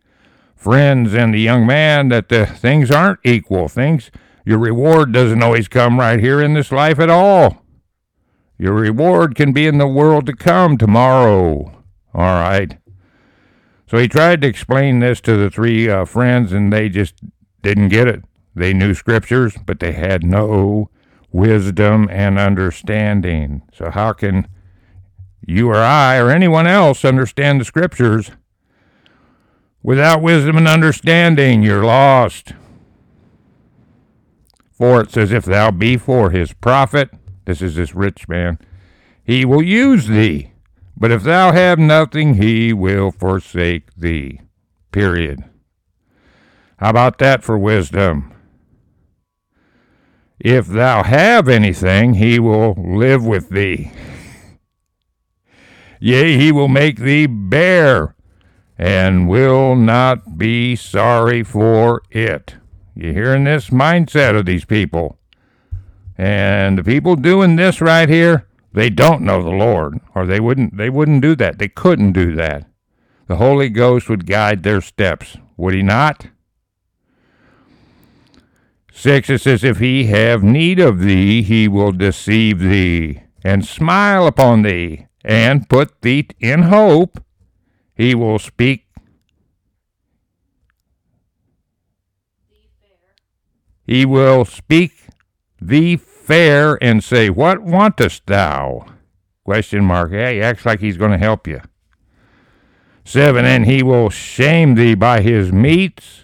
friends 0.56 1.14
and 1.14 1.34
the 1.34 1.40
young 1.40 1.66
man 1.66 2.10
that 2.10 2.30
the 2.30 2.46
things 2.46 2.92
aren't 2.92 3.20
equal. 3.24 3.68
Things, 3.68 4.12
your 4.46 4.58
reward 4.58 5.12
doesn't 5.12 5.44
always 5.44 5.68
come 5.68 6.00
right 6.00 6.20
here 6.20 6.42
in 6.42 6.54
this 6.54 6.72
life 6.72 7.00
at 7.00 7.10
all. 7.10 7.64
Your 8.58 8.74
reward 8.74 9.36
can 9.36 9.54
be 9.54 9.66
in 9.66 9.80
the 9.80 9.88
world 9.88 10.26
to 10.28 10.34
come 10.34 10.78
tomorrow. 10.78 11.81
All 12.14 12.40
right. 12.40 12.78
So 13.88 13.98
he 13.98 14.08
tried 14.08 14.42
to 14.42 14.48
explain 14.48 15.00
this 15.00 15.20
to 15.22 15.36
the 15.36 15.50
three 15.50 15.90
uh, 15.90 16.06
friends, 16.06 16.54
and 16.54 16.72
they 16.72 16.90
just 16.90 17.16
didn't 17.62 17.90
get 17.90 18.08
it. 18.08 18.24
They 18.56 18.74
knew 18.74 18.94
scriptures, 18.94 19.58
but 19.66 19.80
they 19.80 19.94
had 19.94 20.24
no 20.24 20.90
wisdom 21.32 22.08
and 22.12 22.38
understanding. 22.38 23.62
So, 23.74 23.90
how 23.90 24.14
can 24.14 24.48
you 25.46 25.70
or 25.70 25.78
I 25.78 26.18
or 26.18 26.30
anyone 26.30 26.68
else 26.68 27.06
understand 27.06 27.62
the 27.62 27.66
scriptures 27.66 28.32
without 29.82 30.22
wisdom 30.22 30.58
and 30.58 30.68
understanding? 30.68 31.64
You're 31.64 31.86
lost. 31.86 32.54
For 34.72 35.02
it 35.02 35.12
says, 35.12 35.32
If 35.32 35.46
thou 35.46 35.72
be 35.72 35.96
for 35.98 36.32
his 36.32 36.54
profit, 36.54 37.12
this 37.46 37.62
is 37.62 37.76
this 37.76 37.94
rich 37.94 38.28
man, 38.28 38.58
he 39.24 39.46
will 39.46 39.62
use 39.62 40.08
thee. 40.08 40.51
But 41.02 41.10
if 41.10 41.24
thou 41.24 41.52
have 41.52 41.80
nothing, 41.80 42.36
he 42.36 42.74
will 42.74 43.10
forsake 43.10 43.92
thee. 43.96 44.40
Period. 44.92 45.44
How 46.78 46.92
about 46.92 47.18
that 47.18 47.44
for 47.44 47.58
wisdom? 47.58 48.32
If 50.40 50.68
thou 50.68 51.02
have 51.02 51.48
anything, 51.48 52.14
he 52.14 52.38
will 52.38 52.76
live 52.78 53.26
with 53.26 53.50
thee. 53.50 53.92
Yea, 56.00 56.38
he 56.38 56.52
will 56.52 56.68
make 56.68 56.98
thee 56.98 57.26
bear, 57.26 58.14
and 58.78 59.28
will 59.28 59.76
not 59.76 60.38
be 60.38 60.76
sorry 60.76 61.42
for 61.42 62.04
it. 62.12 62.58
You 62.94 63.12
hearing 63.12 63.46
this 63.46 63.72
mindset 63.72 64.38
of 64.38 64.46
these 64.46 64.66
people? 64.66 65.18
And 66.16 66.78
the 66.78 66.84
people 66.84 67.16
doing 67.16 67.56
this 67.56 67.82
right 67.82 68.08
here, 68.08 68.46
they 68.74 68.90
don't 68.90 69.22
know 69.22 69.44
the 69.44 69.50
Lord, 69.50 70.00
or 70.16 70.26
they 70.26 70.40
wouldn't 70.40 70.78
they 70.78 70.90
wouldn't 70.90 71.22
do 71.22 71.36
that. 71.36 71.58
They 71.60 71.68
couldn't 71.68 72.14
do 72.14 72.36
that. 72.36 72.66
The 73.28 73.38
Holy 73.38 73.70
Ghost 73.70 74.10
would 74.10 74.26
guide 74.26 74.64
their 74.64 74.82
steps, 74.82 75.38
would 75.56 75.74
he 75.74 75.82
not? 75.82 76.28
Six, 78.92 79.30
it 79.30 79.42
says, 79.42 79.64
If 79.64 79.80
he 79.80 80.06
have 80.08 80.44
need 80.44 80.80
of 80.80 81.00
thee, 81.00 81.42
he 81.42 81.68
will 81.68 81.92
deceive 81.92 82.60
thee, 82.60 83.22
and 83.44 83.66
smile 83.66 84.28
upon 84.28 84.62
thee, 84.62 85.08
and 85.24 85.68
put 85.70 86.02
thee 86.02 86.28
in 86.40 86.64
hope. 86.64 87.24
He 87.96 88.14
will 88.14 88.38
speak. 88.38 88.86
He 93.88 94.06
will 94.06 94.46
speak 94.46 94.92
thee 95.60 95.96
fair 96.32 96.82
and 96.82 97.04
say, 97.04 97.30
What 97.30 97.60
wantest 97.60 98.22
thou? 98.26 98.86
Question 99.44 99.84
mark. 99.84 100.14
Yeah, 100.14 100.32
he 100.32 100.42
acts 100.42 100.66
like 100.66 100.80
he's 100.80 100.96
going 100.96 101.12
to 101.12 101.18
help 101.18 101.46
you. 101.46 101.60
Seven, 103.04 103.44
and 103.44 103.66
he 103.66 103.84
will 103.84 104.10
shame 104.10 104.76
thee 104.76 104.96
by 104.96 105.20
his 105.20 105.52
meats 105.52 106.24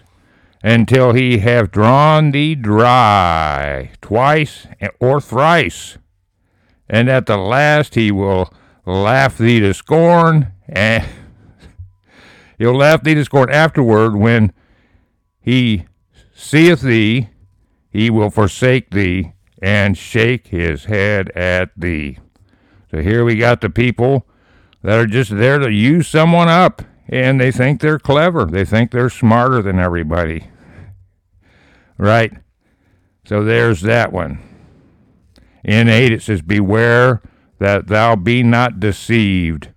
until 0.62 1.12
he 1.12 1.38
have 1.38 1.70
drawn 1.70 2.30
thee 2.30 2.54
dry 2.54 3.90
twice 4.00 4.66
or 4.98 5.20
thrice. 5.20 5.98
And 6.88 7.10
at 7.10 7.26
the 7.26 7.36
last 7.36 7.94
he 7.94 8.10
will 8.10 8.50
laugh 8.86 9.36
thee 9.36 9.60
to 9.60 9.74
scorn, 9.74 10.52
and 10.66 11.04
he'll 12.58 12.76
laugh 12.76 13.02
thee 13.02 13.14
to 13.14 13.24
scorn 13.26 13.50
afterward 13.50 14.16
when 14.16 14.54
he 15.38 15.84
seeth 16.34 16.80
thee, 16.80 17.28
he 17.90 18.08
will 18.08 18.30
forsake 18.30 18.90
thee 18.90 19.34
and 19.60 19.96
shake 19.96 20.48
his 20.48 20.84
head 20.84 21.30
at 21.30 21.70
thee. 21.76 22.18
So 22.90 23.00
here 23.00 23.24
we 23.24 23.36
got 23.36 23.60
the 23.60 23.70
people 23.70 24.26
that 24.82 24.98
are 24.98 25.06
just 25.06 25.36
there 25.36 25.58
to 25.58 25.70
use 25.70 26.08
someone 26.08 26.48
up 26.48 26.82
and 27.08 27.40
they 27.40 27.50
think 27.50 27.80
they're 27.80 27.98
clever. 27.98 28.44
They 28.44 28.64
think 28.64 28.90
they're 28.90 29.10
smarter 29.10 29.62
than 29.62 29.78
everybody. 29.78 30.50
Right? 31.96 32.32
So 33.24 33.44
there's 33.44 33.82
that 33.82 34.12
one. 34.12 34.38
In 35.64 35.88
8 35.88 36.12
it 36.12 36.22
says, 36.22 36.42
Beware 36.42 37.20
that 37.58 37.88
thou 37.88 38.14
be 38.16 38.42
not 38.42 38.78
deceived 38.78 39.70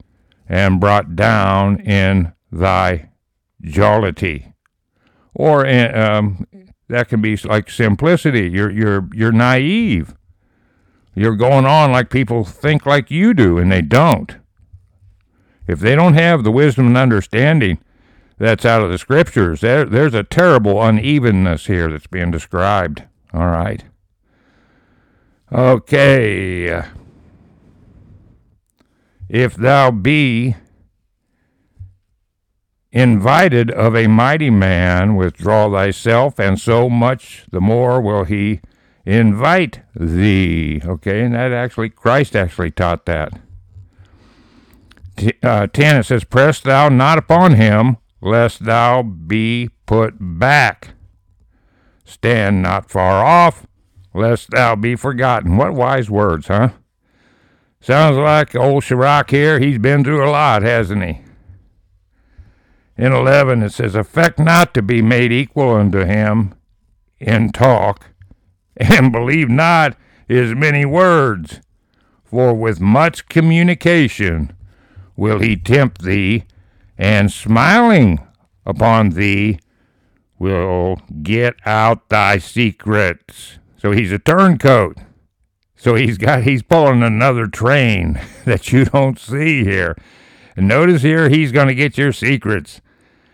and 0.48 0.80
brought 0.80 1.16
down 1.16 1.80
in 1.80 2.34
thy 2.52 3.10
jollity. 3.62 4.54
Or 5.34 5.66
in, 5.66 5.96
um, 5.98 6.48
that 6.92 7.10
can 7.10 7.22
be 7.22 7.36
like 7.38 7.70
simplicity. 7.70 8.50
You're, 8.50 8.70
you're, 8.70 9.10
you're 9.14 9.32
naive. 9.32 10.14
You're 11.16 11.36
going 11.36 11.66
on 11.66 11.92
like 11.92 12.10
people 12.10 12.46
think 12.46 12.86
like 12.86 13.12
you 13.12 13.34
do, 13.34 13.58
and 13.58 13.72
they 13.72 13.82
don't. 13.82 14.38
If 15.68 15.80
they 15.80 15.96
don't 15.96 16.14
have 16.14 16.44
the 16.44 16.52
wisdom 16.52 16.88
and 16.88 16.98
understanding 16.98 17.80
that's 18.38 18.66
out 18.66 18.82
of 18.82 18.92
the 18.92 18.98
scriptures, 18.98 19.62
there, 19.62 19.86
there's 19.86 20.14
a 20.14 20.24
terrible 20.24 20.82
unevenness 20.82 21.68
here 21.68 21.90
that's 21.90 22.08
being 22.08 22.32
described. 22.32 23.04
All 23.34 23.48
right. 23.48 23.84
Okay. 25.52 26.82
If 29.30 29.56
thou 29.56 29.92
be 29.92 30.56
invited 32.92 33.72
of 33.72 33.96
a 33.96 34.08
mighty 34.08 34.50
man, 34.50 35.16
withdraw 35.16 35.72
thyself, 35.72 36.40
and 36.40 36.60
so 36.60 36.90
much 36.90 37.46
the 37.52 37.62
more 37.62 38.02
will 38.02 38.26
he 38.26 38.62
invite 39.06 39.82
thee. 39.96 40.82
Okay, 40.86 41.22
and 41.24 41.34
that 41.34 41.52
actually, 41.52 41.90
Christ 41.90 42.36
actually 42.36 42.72
taught 42.72 43.06
that 43.06 43.40
uh, 45.44 45.68
10, 45.68 45.98
it 45.98 46.04
says, 46.04 46.24
Press 46.24 46.60
thou 46.60 46.90
not 46.90 47.18
upon 47.18 47.56
him, 47.56 47.98
lest 48.22 48.66
thou 48.66 49.04
be 49.04 49.70
put 49.86 50.16
back. 50.20 50.90
Stand 52.06 52.62
not 52.62 52.90
far 52.90 53.24
off, 53.24 53.66
lest 54.14 54.52
thou 54.52 54.76
be 54.76 54.96
forgotten. 54.96 55.58
What 55.58 55.74
wise 55.74 56.10
words, 56.10 56.48
huh? 56.48 56.70
Sounds 57.80 58.18
like 58.18 58.56
old 58.56 58.84
Sirach 58.84 59.30
here. 59.32 59.60
He's 59.60 59.80
been 59.80 60.04
through 60.04 60.28
a 60.28 60.30
lot, 60.30 60.62
hasn't 60.62 61.04
he? 61.04 61.22
In 62.98 63.14
11, 63.14 63.64
it 63.64 63.72
says, 63.72 63.96
Affect 63.96 64.38
not 64.40 64.74
to 64.74 64.82
be 64.82 65.02
made 65.02 65.32
equal 65.32 65.76
unto 65.76 66.06
him 66.06 66.54
in 67.20 67.52
talk, 67.52 68.08
and 68.78 69.12
believe 69.12 69.50
not 69.50 69.98
his 70.28 70.54
many 70.56 70.86
words, 70.86 71.62
for 72.24 72.54
with 72.54 72.80
much 72.80 73.28
communication 73.28 74.56
will 75.16 75.40
he 75.40 75.56
tempt 75.56 76.04
thee, 76.04 76.46
and 76.98 77.32
smiling 77.32 78.20
upon 78.66 79.12
thee 79.12 79.60
will 80.40 81.00
get 81.22 81.56
out 81.66 82.10
thy 82.10 82.38
secrets. 82.38 83.60
So 83.78 83.92
he's 83.92 84.12
a 84.12 84.20
turncoat. 84.20 84.98
So 85.76 85.96
he's 85.96 86.18
got 86.18 86.44
he's 86.44 86.62
pulling 86.62 87.04
another 87.04 87.48
train 87.48 88.20
that 88.46 88.72
you 88.72 88.86
don't 88.86 89.20
see 89.20 89.64
here. 89.64 89.96
And 90.56 90.68
notice 90.68 91.02
here 91.02 91.30
he's 91.30 91.52
going 91.52 91.68
to 91.68 91.76
get 91.76 91.98
your 91.98 92.12
secrets 92.12 92.82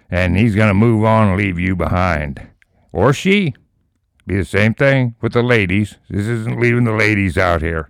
and 0.10 0.38
he's 0.38 0.56
going 0.56 0.70
to 0.70 0.74
move 0.74 1.04
on 1.04 1.30
and 1.30 1.38
leave 1.38 1.60
you 1.60 1.76
behind. 1.76 2.48
Or 2.92 3.14
she. 3.14 3.54
Be 4.26 4.38
the 4.38 4.46
same 4.46 4.74
thing 4.74 5.16
with 5.22 5.34
the 5.34 5.42
ladies. 5.42 5.96
This 6.10 6.28
isn't 6.28 6.60
leaving 6.60 6.84
the 6.84 6.92
ladies 6.92 7.38
out 7.38 7.62
here. 7.62 7.90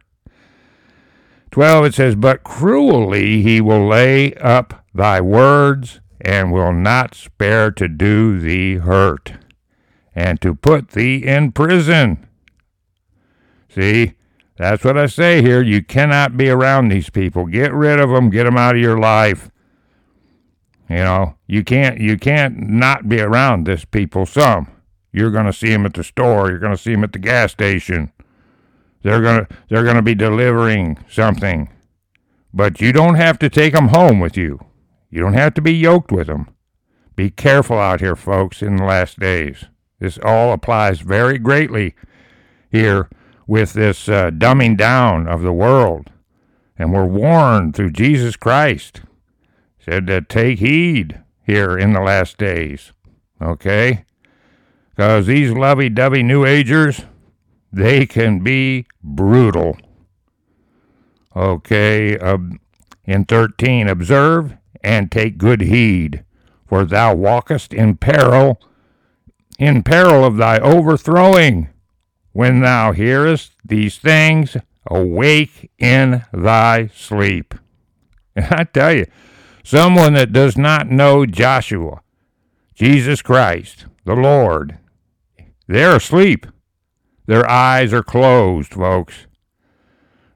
12 1.51 1.85
it 1.85 1.93
says, 1.95 2.15
But 2.15 2.43
cruelly 2.43 3.41
he 3.41 3.59
will 3.59 3.87
lay 3.87 4.33
up 4.35 4.85
thy 4.93 5.21
words, 5.21 5.99
and 6.21 6.51
will 6.51 6.73
not 6.73 7.15
spare 7.15 7.71
to 7.71 7.87
do 7.87 8.39
thee 8.39 8.75
hurt, 8.75 9.33
and 10.13 10.41
to 10.41 10.53
put 10.53 10.89
thee 10.89 11.25
in 11.25 11.51
prison. 11.51 12.27
See, 13.69 14.13
that's 14.57 14.83
what 14.83 14.97
I 14.97 15.05
say 15.05 15.41
here. 15.41 15.61
You 15.61 15.83
cannot 15.83 16.37
be 16.37 16.49
around 16.49 16.89
these 16.89 17.09
people. 17.09 17.45
Get 17.45 17.73
rid 17.73 17.99
of 17.99 18.09
them. 18.09 18.29
Get 18.29 18.43
them 18.43 18.57
out 18.57 18.75
of 18.75 18.81
your 18.81 18.99
life. 18.99 19.49
You 20.89 20.97
know, 20.97 21.35
you 21.47 21.63
can't 21.63 21.99
you 21.99 22.17
can't 22.17 22.69
not 22.69 23.09
be 23.09 23.19
around 23.19 23.65
this 23.65 23.85
people. 23.85 24.25
Some 24.25 24.71
you're 25.11 25.31
going 25.31 25.45
to 25.45 25.53
see 25.53 25.69
them 25.69 25.85
at 25.85 25.93
the 25.93 26.03
store. 26.03 26.49
You're 26.49 26.59
going 26.59 26.75
to 26.75 26.81
see 26.81 26.91
them 26.91 27.03
at 27.03 27.13
the 27.13 27.19
gas 27.19 27.51
station. 27.51 28.11
They're 29.03 29.21
gonna 29.21 29.47
they're 29.69 29.85
gonna 29.85 30.01
be 30.01 30.15
delivering 30.15 30.97
something, 31.09 31.69
but 32.53 32.81
you 32.81 32.91
don't 32.91 33.15
have 33.15 33.39
to 33.39 33.49
take 33.49 33.73
them 33.73 33.89
home 33.89 34.19
with 34.19 34.35
you. 34.35 34.59
You 35.09 35.21
don't 35.21 35.33
have 35.33 35.53
to 35.53 35.61
be 35.61 35.73
yoked 35.73 36.11
with 36.11 36.27
them. 36.27 36.53
Be 37.15 37.29
careful 37.29 37.77
out 37.77 38.01
here, 38.01 38.15
folks, 38.15 38.61
in 38.61 38.75
the 38.75 38.83
last 38.83 39.19
days. 39.19 39.65
This 39.99 40.19
all 40.23 40.51
applies 40.51 40.99
very 40.99 41.37
greatly 41.37 41.95
here 42.69 43.09
with 43.47 43.73
this 43.73 44.07
uh, 44.09 44.29
dumbing 44.29 44.77
down 44.77 45.27
of 45.27 45.41
the 45.41 45.53
world. 45.53 46.11
And 46.77 46.93
we're 46.93 47.05
warned 47.05 47.75
through 47.75 47.91
Jesus 47.91 48.35
Christ. 48.35 49.01
Said 49.79 50.05
to 50.07 50.21
take 50.21 50.59
heed 50.59 51.21
here 51.43 51.77
in 51.77 51.93
the 51.93 52.01
last 52.01 52.37
days. 52.37 52.91
Okay? 53.41 54.05
Because 54.89 55.25
these 55.27 55.51
lovey 55.51 55.89
dovey 55.89 56.23
New 56.23 56.45
Agers, 56.45 57.03
they 57.71 58.05
can 58.05 58.39
be 58.39 58.85
brutal. 59.01 59.77
Okay, 61.35 62.17
uh, 62.17 62.39
in 63.05 63.25
13, 63.25 63.87
observe 63.87 64.57
and 64.83 65.11
take 65.11 65.37
good 65.37 65.61
heed, 65.61 66.23
for 66.65 66.83
thou 66.83 67.13
walkest 67.13 67.73
in 67.73 67.95
peril, 67.95 68.59
in 69.59 69.83
peril 69.83 70.25
of 70.25 70.37
thy 70.37 70.57
overthrowing. 70.57 71.69
When 72.37 72.59
thou 72.59 72.91
hearest 72.91 73.53
these 73.65 73.97
things, 73.97 74.57
awake 74.85 75.71
in 75.79 76.23
thy 76.31 76.85
sleep. 76.93 77.55
And 78.35 78.45
I 78.51 78.63
tell 78.65 78.93
you, 78.93 79.07
someone 79.63 80.13
that 80.13 80.33
does 80.33 80.55
not 80.55 80.87
know 80.87 81.25
Joshua, 81.25 82.01
Jesus 82.75 83.23
Christ, 83.23 83.87
the 84.05 84.13
Lord, 84.13 84.77
they're 85.65 85.95
asleep. 85.95 86.45
Their 87.25 87.49
eyes 87.49 87.91
are 87.91 88.03
closed, 88.03 88.71
folks. 88.71 89.25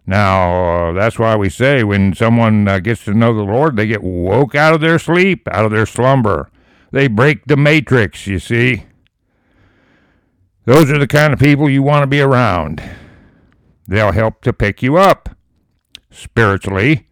Now, 0.04 0.88
uh, 0.88 0.94
that's 0.94 1.20
why 1.20 1.36
we 1.36 1.50
say 1.50 1.84
when 1.84 2.16
someone 2.16 2.68
uh, 2.68 2.80
gets 2.80 3.06
to 3.06 3.14
know 3.14 3.36
the 3.36 3.44
Lord, 3.44 3.76
they 3.76 3.86
get 3.86 4.02
woke 4.02 4.56
out 4.56 4.74
of 4.74 4.82
their 4.82 4.98
sleep, 4.98 5.48
out 5.52 5.66
of 5.66 5.72
their 5.72 5.86
slumber. 5.86 6.50
They 6.92 7.08
break 7.08 7.46
the 7.46 7.58
matrix, 7.58 8.26
you 8.26 8.40
see. 8.40 8.86
Those 10.66 10.92
are 10.92 11.00
the 11.00 11.08
kind 11.08 11.34
of 11.34 11.40
people 11.40 11.70
you 11.70 11.82
want 11.82 12.04
to 12.04 12.08
be 12.08 12.22
around. 12.22 12.82
They'll 13.88 14.12
help 14.12 14.42
to 14.42 14.54
pick 14.54 14.84
you 14.84 14.98
up 14.98 15.30
spiritually 16.12 17.08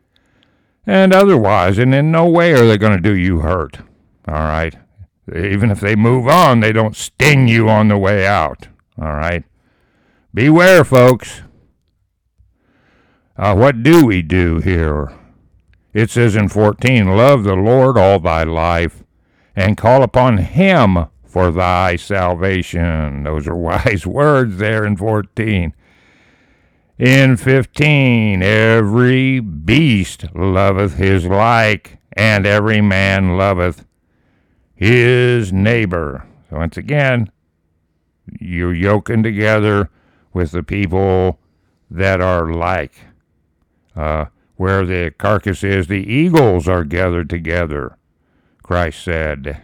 and 0.85 1.13
otherwise, 1.13 1.77
and 1.77 1.93
in 1.93 2.11
no 2.11 2.27
way 2.27 2.53
are 2.53 2.65
they 2.65 2.77
going 2.77 2.95
to 2.95 3.01
do 3.01 3.15
you 3.15 3.39
hurt. 3.39 3.79
All 4.27 4.33
right? 4.33 4.75
Even 5.35 5.71
if 5.71 5.79
they 5.79 5.95
move 5.95 6.27
on, 6.27 6.59
they 6.59 6.71
don't 6.71 6.95
sting 6.95 7.47
you 7.47 7.69
on 7.69 7.87
the 7.87 7.97
way 7.97 8.25
out. 8.25 8.67
All 8.99 9.13
right? 9.13 9.43
Beware, 10.33 10.83
folks. 10.83 11.41
Uh, 13.37 13.55
what 13.55 13.83
do 13.83 14.05
we 14.05 14.21
do 14.21 14.59
here? 14.59 15.11
It 15.93 16.09
says 16.09 16.35
in 16.35 16.49
14, 16.49 17.15
Love 17.15 17.43
the 17.43 17.55
Lord 17.55 17.97
all 17.97 18.19
thy 18.19 18.43
life, 18.43 19.03
and 19.55 19.77
call 19.77 20.03
upon 20.03 20.37
him 20.37 21.07
for 21.29 21.51
thy 21.51 21.95
salvation. 21.95 23.23
Those 23.23 23.47
are 23.47 23.55
wise 23.55 24.05
words 24.05 24.57
there 24.57 24.85
in 24.85 24.97
14. 24.97 25.73
In 26.97 27.37
15, 27.37 28.43
every 28.43 29.39
beast 29.39 30.25
loveth 30.35 30.95
his 30.95 31.25
like, 31.25 31.99
and 32.13 32.45
every 32.45 32.81
man 32.81 33.37
loveth 33.37 33.85
his 34.75 35.53
neighbor. 35.53 36.25
So 36.49 36.57
once 36.57 36.75
again, 36.75 37.31
you're 38.39 38.73
yoking 38.73 39.23
together 39.23 39.89
with 40.33 40.51
the 40.51 40.63
people 40.63 41.39
that 41.89 42.19
are 42.19 42.51
like. 42.51 42.93
Uh, 43.95 44.25
where 44.55 44.85
the 44.85 45.13
carcass 45.17 45.63
is, 45.63 45.87
the 45.87 46.05
eagles 46.11 46.67
are 46.67 46.83
gathered 46.83 47.29
together, 47.29 47.97
Christ 48.61 49.01
said. 49.03 49.61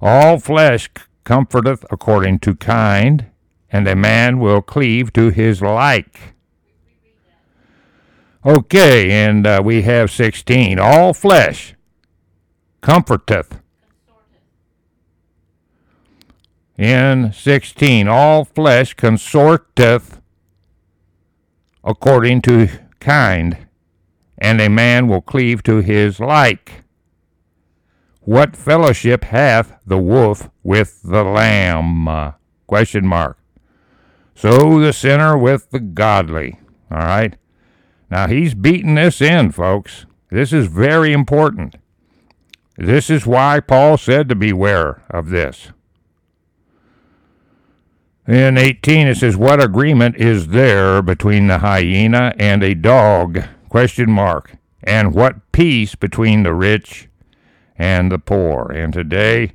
All 0.00 0.38
flesh 0.38 0.88
comforteth 1.24 1.84
according 1.90 2.38
to 2.40 2.54
kind, 2.54 3.26
and 3.70 3.86
a 3.86 3.94
man 3.94 4.38
will 4.38 4.62
cleave 4.62 5.12
to 5.12 5.28
his 5.28 5.60
like. 5.60 6.34
Okay, 8.44 9.10
and 9.10 9.46
uh, 9.46 9.60
we 9.62 9.82
have 9.82 10.10
16. 10.10 10.78
All 10.78 11.12
flesh 11.12 11.74
comforteth. 12.80 13.60
In 16.78 17.34
16, 17.34 18.08
all 18.08 18.46
flesh 18.46 18.96
consorteth 18.96 20.18
according 21.84 22.40
to 22.42 22.68
kind, 22.98 23.58
and 24.38 24.62
a 24.62 24.70
man 24.70 25.06
will 25.06 25.20
cleave 25.20 25.62
to 25.64 25.82
his 25.82 26.20
like. 26.20 26.84
What 28.30 28.54
fellowship 28.54 29.24
hath 29.24 29.80
the 29.84 29.98
wolf 29.98 30.50
with 30.62 31.02
the 31.02 31.24
lamb? 31.24 32.32
Question 32.68 33.04
mark. 33.04 33.36
So 34.36 34.78
the 34.78 34.92
sinner 34.92 35.36
with 35.36 35.72
the 35.72 35.80
godly. 35.80 36.60
All 36.92 36.98
right. 36.98 37.34
Now 38.08 38.28
he's 38.28 38.54
beating 38.54 38.94
this 38.94 39.20
in, 39.20 39.50
folks. 39.50 40.06
This 40.30 40.52
is 40.52 40.68
very 40.68 41.12
important. 41.12 41.74
This 42.76 43.10
is 43.10 43.26
why 43.26 43.58
Paul 43.58 43.98
said 43.98 44.28
to 44.28 44.36
beware 44.36 45.02
of 45.10 45.30
this. 45.30 45.72
In 48.28 48.56
18 48.56 49.08
it 49.08 49.16
says, 49.16 49.36
What 49.36 49.60
agreement 49.60 50.14
is 50.14 50.46
there 50.46 51.02
between 51.02 51.48
the 51.48 51.58
hyena 51.58 52.32
and 52.38 52.62
a 52.62 52.76
dog? 52.76 53.42
Question 53.68 54.08
mark. 54.08 54.52
And 54.84 55.16
what 55.16 55.50
peace 55.50 55.96
between 55.96 56.44
the 56.44 56.54
rich 56.54 57.08
and 57.80 58.12
the 58.12 58.18
poor? 58.18 58.70
And 58.70 58.92
today, 58.92 59.54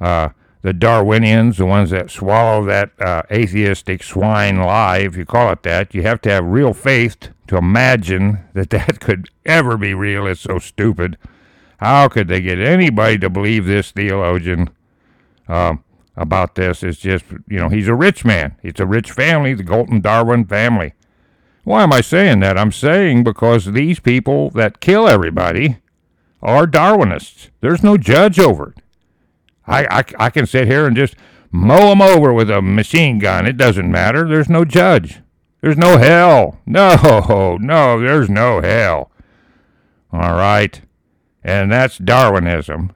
uh, 0.00 0.30
the 0.62 0.72
Darwinians, 0.72 1.58
the 1.58 1.66
ones 1.66 1.90
that 1.90 2.10
swallow 2.10 2.64
that 2.64 2.90
uh, 3.00 3.22
atheistic 3.30 4.02
swine 4.02 4.58
lie, 4.58 4.98
if 4.98 5.16
you 5.16 5.24
call 5.24 5.52
it 5.52 5.62
that, 5.62 5.94
you 5.94 6.02
have 6.02 6.20
to 6.22 6.30
have 6.30 6.44
real 6.44 6.74
faith 6.74 7.28
to 7.46 7.56
imagine 7.56 8.40
that 8.54 8.70
that 8.70 9.00
could 9.00 9.28
ever 9.44 9.76
be 9.76 9.94
real. 9.94 10.26
It's 10.26 10.40
so 10.40 10.58
stupid. 10.58 11.18
How 11.78 12.08
could 12.08 12.28
they 12.28 12.40
get 12.40 12.58
anybody 12.58 13.18
to 13.18 13.30
believe 13.30 13.66
this 13.66 13.90
theologian? 13.90 14.70
Um, 15.48 15.82
about 16.16 16.54
this 16.54 16.82
It's 16.82 16.98
just, 16.98 17.24
you 17.48 17.58
know, 17.58 17.68
he's 17.68 17.88
a 17.88 17.94
rich 17.94 18.24
man. 18.24 18.54
It's 18.62 18.78
a 18.78 18.86
rich 18.86 19.10
family, 19.10 19.54
the 19.54 19.62
Galton 19.62 20.00
Darwin 20.00 20.44
family. 20.44 20.92
Why 21.64 21.82
am 21.82 21.92
I 21.92 22.02
saying 22.02 22.40
that? 22.40 22.58
I'm 22.58 22.72
saying 22.72 23.24
because 23.24 23.66
these 23.66 24.00
people 24.00 24.50
that 24.50 24.80
kill 24.80 25.08
everybody 25.08 25.78
are 26.42 26.66
Darwinists. 26.66 27.50
There's 27.60 27.82
no 27.82 27.96
judge 27.96 28.38
over 28.38 28.70
it. 28.70 28.82
I, 29.66 29.84
I, 29.98 30.26
I 30.26 30.30
can 30.30 30.46
sit 30.46 30.66
here 30.66 30.86
and 30.86 30.96
just 30.96 31.14
mow 31.52 31.90
them 31.90 32.02
over 32.02 32.32
with 32.32 32.50
a 32.50 32.62
machine 32.62 33.18
gun. 33.18 33.46
It 33.46 33.56
doesn't 33.56 33.90
matter. 33.90 34.26
There's 34.28 34.48
no 34.48 34.64
judge. 34.64 35.20
There's 35.60 35.76
no 35.76 35.98
hell. 35.98 36.58
No, 36.66 37.58
no, 37.60 38.00
there's 38.00 38.30
no 38.30 38.60
hell. 38.60 39.10
All 40.12 40.34
right. 40.34 40.80
And 41.42 41.70
that's 41.70 41.98
Darwinism. 41.98 42.92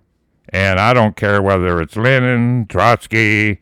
And 0.49 0.79
I 0.79 0.95
don't 0.95 1.17
care 1.17 1.43
whether 1.43 1.81
it's 1.81 1.97
Lenin, 1.97 2.67
Trotsky, 2.69 3.59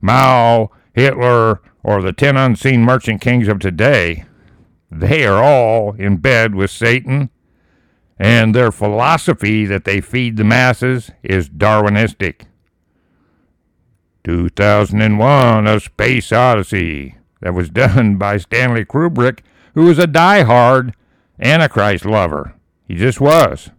Mao, 0.00 0.70
Hitler, 0.92 1.60
or 1.82 2.02
the 2.02 2.12
ten 2.12 2.36
unseen 2.36 2.82
merchant 2.82 3.20
kings 3.20 3.48
of 3.48 3.58
today. 3.60 4.24
They 4.90 5.24
are 5.24 5.42
all 5.42 5.94
in 5.94 6.16
bed 6.18 6.54
with 6.54 6.70
Satan, 6.70 7.30
and 8.22 8.54
their 8.54 8.70
philosophy 8.70 9.66
that 9.66 9.84
they 9.84 10.00
feed 10.00 10.36
the 10.36 10.44
masses 10.44 11.10
is 11.24 11.48
Darwinistic. 11.50 12.42
2001 14.22 15.66
A 15.66 15.80
Space 15.80 16.30
Odyssey, 16.30 17.16
that 17.40 17.52
was 17.52 17.68
done 17.84 18.18
by 18.18 18.36
Stanley 18.36 18.84
Kubrick, 18.84 19.40
who 19.74 19.86
was 19.86 19.98
a 19.98 20.06
die-hard 20.06 20.94
Antichrist 21.40 22.04
lover. 22.04 22.54
He 22.86 22.94
just 22.94 23.20
was. 23.20 23.70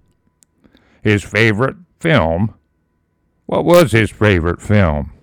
His 1.02 1.24
favorite 1.24 1.78
film. 2.02 2.54
What 3.46 3.64
was 3.64 3.94
his 3.94 4.12
favorite 4.12 4.62
film? 4.62 5.14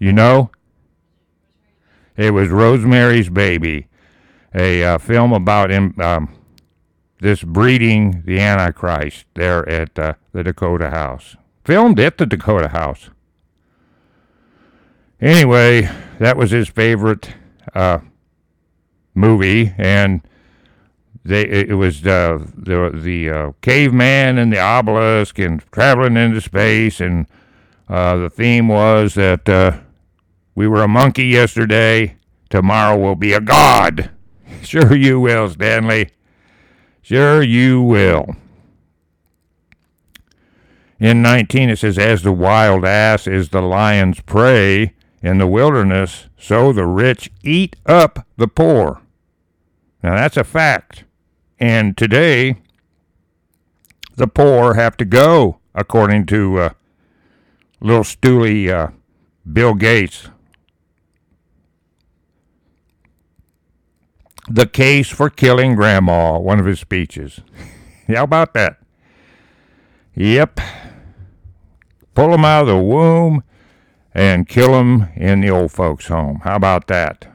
You 0.00 0.12
know? 0.12 0.50
It 2.16 2.32
was 2.32 2.48
Rosemary's 2.48 3.30
Baby, 3.30 3.86
a 4.52 4.82
uh, 4.82 4.98
film 4.98 5.32
about 5.32 5.70
um, 5.72 6.39
this 7.20 7.42
breeding 7.42 8.22
the 8.24 8.40
Antichrist 8.40 9.26
there 9.34 9.68
at 9.68 9.98
uh, 9.98 10.14
the 10.32 10.42
Dakota 10.42 10.90
House. 10.90 11.36
Filmed 11.64 12.00
at 12.00 12.18
the 12.18 12.26
Dakota 12.26 12.68
House. 12.68 13.10
Anyway, 15.20 15.88
that 16.18 16.36
was 16.36 16.50
his 16.50 16.68
favorite 16.68 17.34
uh, 17.74 17.98
movie, 19.14 19.74
and 19.76 20.22
they 21.24 21.42
it 21.42 21.76
was 21.76 22.06
uh, 22.06 22.38
the 22.56 22.90
the 22.94 23.30
uh, 23.30 23.52
caveman 23.60 24.38
and 24.38 24.52
the 24.52 24.58
obelisk 24.58 25.38
and 25.38 25.62
traveling 25.70 26.16
into 26.16 26.40
space 26.40 27.00
and 27.00 27.26
uh, 27.88 28.16
the 28.16 28.30
theme 28.30 28.68
was 28.68 29.14
that 29.14 29.48
uh, 29.48 29.78
we 30.54 30.66
were 30.66 30.82
a 30.82 30.88
monkey 30.88 31.26
yesterday 31.26 32.16
tomorrow 32.48 32.96
we'll 32.96 33.14
be 33.14 33.34
a 33.34 33.40
god 33.40 34.10
sure 34.62 34.94
you 34.94 35.20
will 35.20 35.48
stanley 35.48 36.10
sure 37.02 37.42
you 37.42 37.82
will. 37.82 38.36
In 40.98 41.22
19 41.22 41.70
it 41.70 41.78
says 41.78 41.98
as 41.98 42.22
the 42.22 42.32
wild 42.32 42.84
ass 42.84 43.26
is 43.26 43.48
the 43.48 43.62
lion's 43.62 44.20
prey 44.20 44.94
in 45.22 45.38
the 45.38 45.46
wilderness 45.46 46.26
so 46.38 46.72
the 46.72 46.86
rich 46.86 47.30
eat 47.42 47.76
up 47.86 48.26
the 48.36 48.48
poor. 48.48 49.00
Now 50.02 50.16
that's 50.16 50.36
a 50.36 50.44
fact. 50.44 51.04
And 51.58 51.96
today, 51.96 52.56
the 54.16 54.26
poor 54.26 54.74
have 54.74 54.96
to 54.96 55.04
go, 55.04 55.58
according 55.74 56.24
to 56.26 56.58
uh, 56.58 56.70
little 57.80 58.04
stooly 58.04 58.70
uh, 58.70 58.88
Bill 59.50 59.74
Gates. 59.74 60.28
The 64.52 64.66
case 64.66 65.08
for 65.08 65.30
killing 65.30 65.76
grandma, 65.76 66.36
one 66.36 66.58
of 66.58 66.66
his 66.66 66.80
speeches. 66.80 67.40
How 68.08 68.24
about 68.24 68.52
that? 68.54 68.78
Yep. 70.16 70.56
Pull 72.16 72.24
Pull 72.26 72.34
'em 72.34 72.44
out 72.44 72.62
of 72.62 72.66
the 72.66 72.76
womb 72.76 73.44
and 74.12 74.48
kill 74.48 74.66
kill 74.66 74.74
'em 74.74 75.08
in 75.14 75.40
the 75.40 75.50
old 75.50 75.70
folks' 75.70 76.08
home. 76.08 76.40
How 76.42 76.56
about 76.56 76.88
that? 76.88 77.28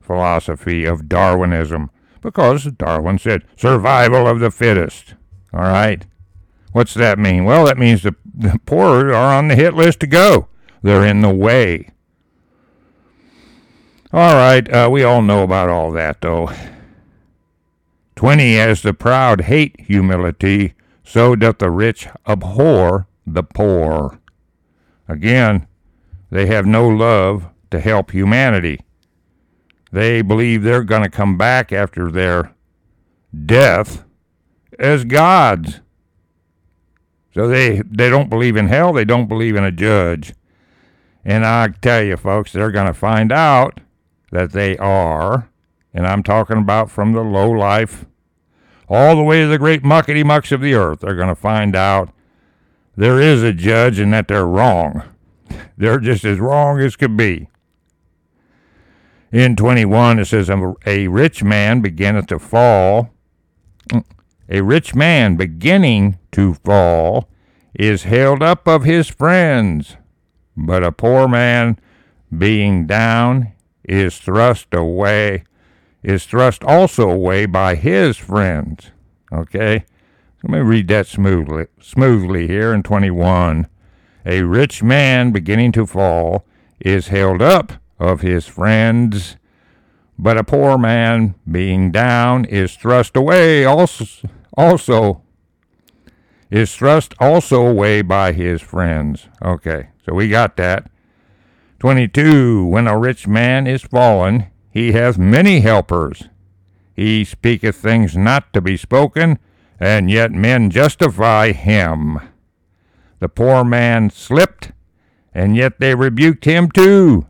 Philosophy 0.00 0.86
of 0.86 1.10
Darwinism. 1.10 1.90
Because 2.22 2.64
Darwin 2.64 3.18
said 3.18 3.44
survival 3.54 4.26
of 4.26 4.40
the 4.40 4.50
fittest. 4.50 5.14
All 5.52 5.60
right. 5.60 6.06
What's 6.72 6.94
that 6.94 7.18
mean? 7.18 7.44
Well, 7.44 7.66
that 7.66 7.76
means 7.76 8.02
the, 8.02 8.14
the 8.24 8.58
poor 8.64 9.12
are 9.12 9.36
on 9.36 9.48
the 9.48 9.56
hit 9.56 9.74
list 9.74 10.00
to 10.00 10.06
go. 10.06 10.48
They're 10.80 11.04
in 11.04 11.20
the 11.20 11.34
way. 11.34 11.90
All 14.14 14.34
right, 14.34 14.70
uh, 14.70 14.90
we 14.92 15.02
all 15.02 15.22
know 15.22 15.42
about 15.42 15.70
all 15.70 15.90
that, 15.92 16.20
though. 16.20 16.50
20. 18.14 18.58
As 18.58 18.82
the 18.82 18.92
proud 18.92 19.42
hate 19.42 19.80
humility, 19.80 20.74
so 21.02 21.34
doth 21.34 21.58
the 21.58 21.70
rich 21.70 22.06
abhor 22.26 23.06
the 23.26 23.42
poor. 23.42 24.20
Again, 25.08 25.66
they 26.30 26.44
have 26.46 26.66
no 26.66 26.86
love 26.88 27.46
to 27.70 27.80
help 27.80 28.10
humanity. 28.10 28.80
They 29.90 30.20
believe 30.20 30.62
they're 30.62 30.84
going 30.84 31.02
to 31.04 31.10
come 31.10 31.38
back 31.38 31.72
after 31.72 32.10
their 32.10 32.54
death 33.46 34.04
as 34.78 35.04
gods. 35.04 35.80
So 37.34 37.48
they, 37.48 37.80
they 37.86 38.10
don't 38.10 38.28
believe 38.28 38.56
in 38.56 38.68
hell, 38.68 38.92
they 38.92 39.06
don't 39.06 39.26
believe 39.26 39.56
in 39.56 39.64
a 39.64 39.72
judge. 39.72 40.34
And 41.24 41.46
I 41.46 41.68
tell 41.80 42.02
you, 42.02 42.18
folks, 42.18 42.52
they're 42.52 42.70
going 42.70 42.88
to 42.88 42.94
find 42.94 43.32
out 43.32 43.80
that 44.32 44.52
they 44.52 44.76
are, 44.78 45.48
and 45.94 46.06
I'm 46.06 46.24
talking 46.24 46.58
about 46.58 46.90
from 46.90 47.12
the 47.12 47.22
low 47.22 47.50
life 47.50 48.06
all 48.88 49.14
the 49.14 49.22
way 49.22 49.40
to 49.40 49.46
the 49.46 49.58
great 49.58 49.82
muckety 49.82 50.24
mucks 50.24 50.50
of 50.52 50.60
the 50.60 50.74
earth, 50.74 51.00
they're 51.00 51.14
going 51.14 51.28
to 51.28 51.34
find 51.34 51.76
out 51.76 52.10
there 52.96 53.20
is 53.20 53.42
a 53.42 53.52
judge 53.52 53.98
and 53.98 54.12
that 54.12 54.28
they're 54.28 54.46
wrong. 54.46 55.04
They're 55.76 55.98
just 55.98 56.24
as 56.24 56.38
wrong 56.38 56.78
as 56.80 56.96
could 56.96 57.16
be. 57.16 57.48
In 59.30 59.56
21, 59.56 60.18
it 60.18 60.26
says, 60.26 60.50
A 60.50 61.08
rich 61.08 61.42
man 61.42 61.80
beginneth 61.80 62.26
to 62.28 62.38
fall. 62.38 63.10
A 64.48 64.60
rich 64.60 64.94
man 64.94 65.36
beginning 65.36 66.18
to 66.32 66.54
fall 66.54 67.28
is 67.74 68.04
held 68.04 68.42
up 68.42 68.68
of 68.68 68.84
his 68.84 69.08
friends, 69.08 69.96
but 70.54 70.84
a 70.84 70.92
poor 70.92 71.26
man 71.26 71.78
being 72.36 72.86
down 72.86 73.51
is 73.84 74.18
thrust 74.18 74.72
away, 74.72 75.44
is 76.02 76.24
thrust 76.24 76.64
also 76.64 77.08
away 77.10 77.46
by 77.46 77.74
his 77.74 78.16
friends. 78.16 78.90
Okay? 79.32 79.84
Let 80.42 80.52
me 80.52 80.58
read 80.58 80.88
that 80.88 81.06
smoothly, 81.06 81.66
smoothly 81.80 82.48
here 82.48 82.74
in 82.74 82.82
21. 82.82 83.68
A 84.26 84.42
rich 84.42 84.82
man 84.82 85.30
beginning 85.30 85.72
to 85.72 85.86
fall 85.86 86.44
is 86.80 87.08
held 87.08 87.40
up 87.40 87.74
of 87.98 88.20
his 88.20 88.46
friends, 88.46 89.36
but 90.18 90.36
a 90.36 90.44
poor 90.44 90.76
man 90.76 91.34
being 91.50 91.90
down 91.90 92.44
is 92.44 92.74
thrust 92.74 93.16
away 93.16 93.64
also, 93.64 94.04
also 94.56 95.22
is 96.50 96.76
thrust 96.76 97.14
also 97.18 97.66
away 97.66 98.02
by 98.02 98.32
his 98.32 98.60
friends. 98.60 99.28
Okay, 99.42 99.88
so 100.04 100.14
we 100.14 100.28
got 100.28 100.56
that. 100.56 100.90
22. 101.82 102.64
When 102.66 102.86
a 102.86 102.96
rich 102.96 103.26
man 103.26 103.66
is 103.66 103.82
fallen, 103.82 104.46
he 104.70 104.92
hath 104.92 105.18
many 105.18 105.62
helpers. 105.62 106.28
He 106.94 107.24
speaketh 107.24 107.74
things 107.74 108.16
not 108.16 108.52
to 108.52 108.60
be 108.60 108.76
spoken, 108.76 109.40
and 109.80 110.08
yet 110.08 110.30
men 110.30 110.70
justify 110.70 111.50
him. 111.50 112.20
The 113.18 113.28
poor 113.28 113.64
man 113.64 114.10
slipped, 114.10 114.70
and 115.34 115.56
yet 115.56 115.80
they 115.80 115.96
rebuked 115.96 116.44
him 116.44 116.70
too. 116.70 117.26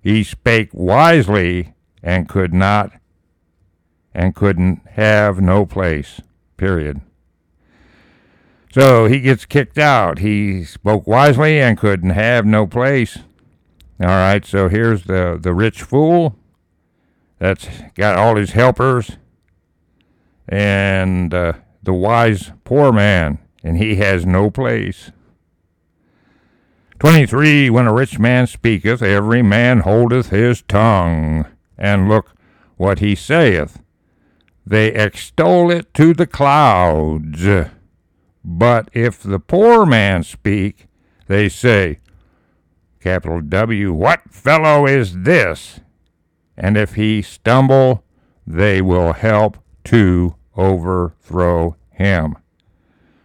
He 0.00 0.22
spake 0.22 0.70
wisely, 0.72 1.74
and 2.00 2.28
could 2.28 2.54
not, 2.54 2.92
and 4.14 4.36
couldn't 4.36 4.82
have 4.90 5.40
no 5.40 5.66
place. 5.66 6.20
Period. 6.56 7.00
So 8.72 9.06
he 9.06 9.18
gets 9.18 9.46
kicked 9.46 9.78
out. 9.78 10.20
He 10.20 10.62
spoke 10.62 11.08
wisely 11.08 11.60
and 11.60 11.76
couldn't 11.76 12.10
have 12.10 12.46
no 12.46 12.68
place. 12.68 13.18
All 14.00 14.06
right, 14.06 14.46
so 14.46 14.68
here's 14.68 15.04
the, 15.04 15.38
the 15.38 15.52
rich 15.52 15.82
fool 15.82 16.36
that's 17.38 17.68
got 17.94 18.16
all 18.16 18.36
his 18.36 18.52
helpers 18.52 19.18
and 20.48 21.32
uh, 21.32 21.52
the 21.82 21.92
wise 21.92 22.52
poor 22.64 22.92
man, 22.92 23.38
and 23.62 23.76
he 23.76 23.96
has 23.96 24.26
no 24.26 24.50
place. 24.50 25.12
23. 26.98 27.70
When 27.70 27.86
a 27.86 27.94
rich 27.94 28.18
man 28.18 28.46
speaketh, 28.46 29.00
every 29.00 29.42
man 29.42 29.80
holdeth 29.80 30.30
his 30.30 30.62
tongue, 30.62 31.46
and 31.78 32.08
look 32.08 32.34
what 32.76 32.98
he 32.98 33.14
saith. 33.14 33.80
They 34.66 34.88
extol 34.92 35.70
it 35.70 35.94
to 35.94 36.12
the 36.12 36.26
clouds. 36.26 37.46
But 38.44 38.88
if 38.92 39.22
the 39.22 39.38
poor 39.38 39.86
man 39.86 40.24
speak, 40.24 40.88
they 41.26 41.48
say, 41.48 41.99
capital 43.00 43.40
W, 43.40 43.92
what 43.92 44.22
fellow 44.30 44.86
is 44.86 45.22
this? 45.22 45.80
And 46.56 46.76
if 46.76 46.94
he 46.94 47.22
stumble, 47.22 48.04
they 48.46 48.82
will 48.82 49.14
help 49.14 49.58
to 49.84 50.36
overthrow 50.56 51.76
him. 51.90 52.36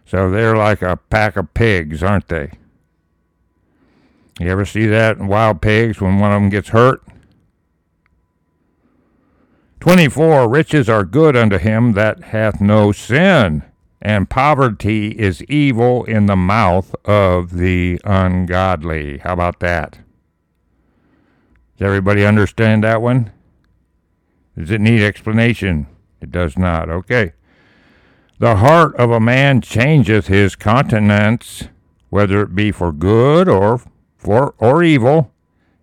So 0.06 0.30
they're 0.30 0.56
like 0.56 0.82
a 0.82 0.96
pack 0.96 1.36
of 1.36 1.52
pigs, 1.52 2.02
aren't 2.02 2.28
they? 2.28 2.52
You 4.38 4.48
ever 4.48 4.64
see 4.64 4.86
that 4.86 5.18
in 5.18 5.26
wild 5.26 5.60
pigs 5.60 6.00
when 6.00 6.18
one 6.18 6.32
of 6.32 6.40
them 6.40 6.50
gets 6.50 6.68
hurt? 6.68 7.02
24 9.80 10.48
Riches 10.48 10.88
are 10.88 11.04
good 11.04 11.36
unto 11.36 11.58
him 11.58 11.92
that 11.92 12.24
hath 12.24 12.60
no 12.60 12.92
sin, 12.92 13.62
and 14.00 14.30
poverty 14.30 15.08
is 15.18 15.42
evil 15.44 16.04
in 16.04 16.26
the 16.26 16.36
mouth 16.36 16.94
of 17.04 17.54
the 17.54 18.00
ungodly. 18.04 19.18
How 19.18 19.32
about 19.32 19.60
that? 19.60 19.98
Does 21.76 21.86
everybody 21.86 22.24
understand 22.24 22.84
that 22.84 23.02
one? 23.02 23.32
Does 24.56 24.70
it 24.70 24.80
need 24.80 25.02
explanation? 25.02 25.86
It 26.20 26.30
does 26.30 26.56
not. 26.56 26.88
Okay. 26.88 27.32
The 28.38 28.56
heart 28.56 28.94
of 28.96 29.10
a 29.10 29.20
man 29.20 29.60
changeth 29.60 30.26
his 30.26 30.56
countenance, 30.56 31.68
whether 32.10 32.42
it 32.42 32.54
be 32.54 32.70
for 32.70 32.92
good 32.92 33.48
or 33.48 33.80
for 34.16 34.54
or 34.58 34.82
evil, 34.82 35.32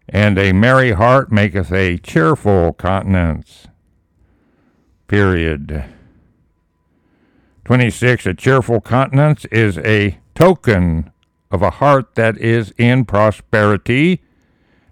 and 0.08 0.38
a 0.38 0.54
merry 0.54 0.92
heart 0.92 1.32
maketh 1.32 1.72
a 1.72 1.98
cheerful 1.98 2.74
countenance. 2.74 3.68
Period. 5.08 5.86
26. 7.66 8.26
A 8.26 8.34
cheerful 8.34 8.82
countenance 8.82 9.46
is 9.46 9.78
a 9.80 10.18
token 10.36 11.12
of 11.50 11.62
a 11.62 11.70
heart 11.70 12.16
that 12.16 12.38
is 12.38 12.74
in 12.78 13.06
prosperity, 13.06 14.22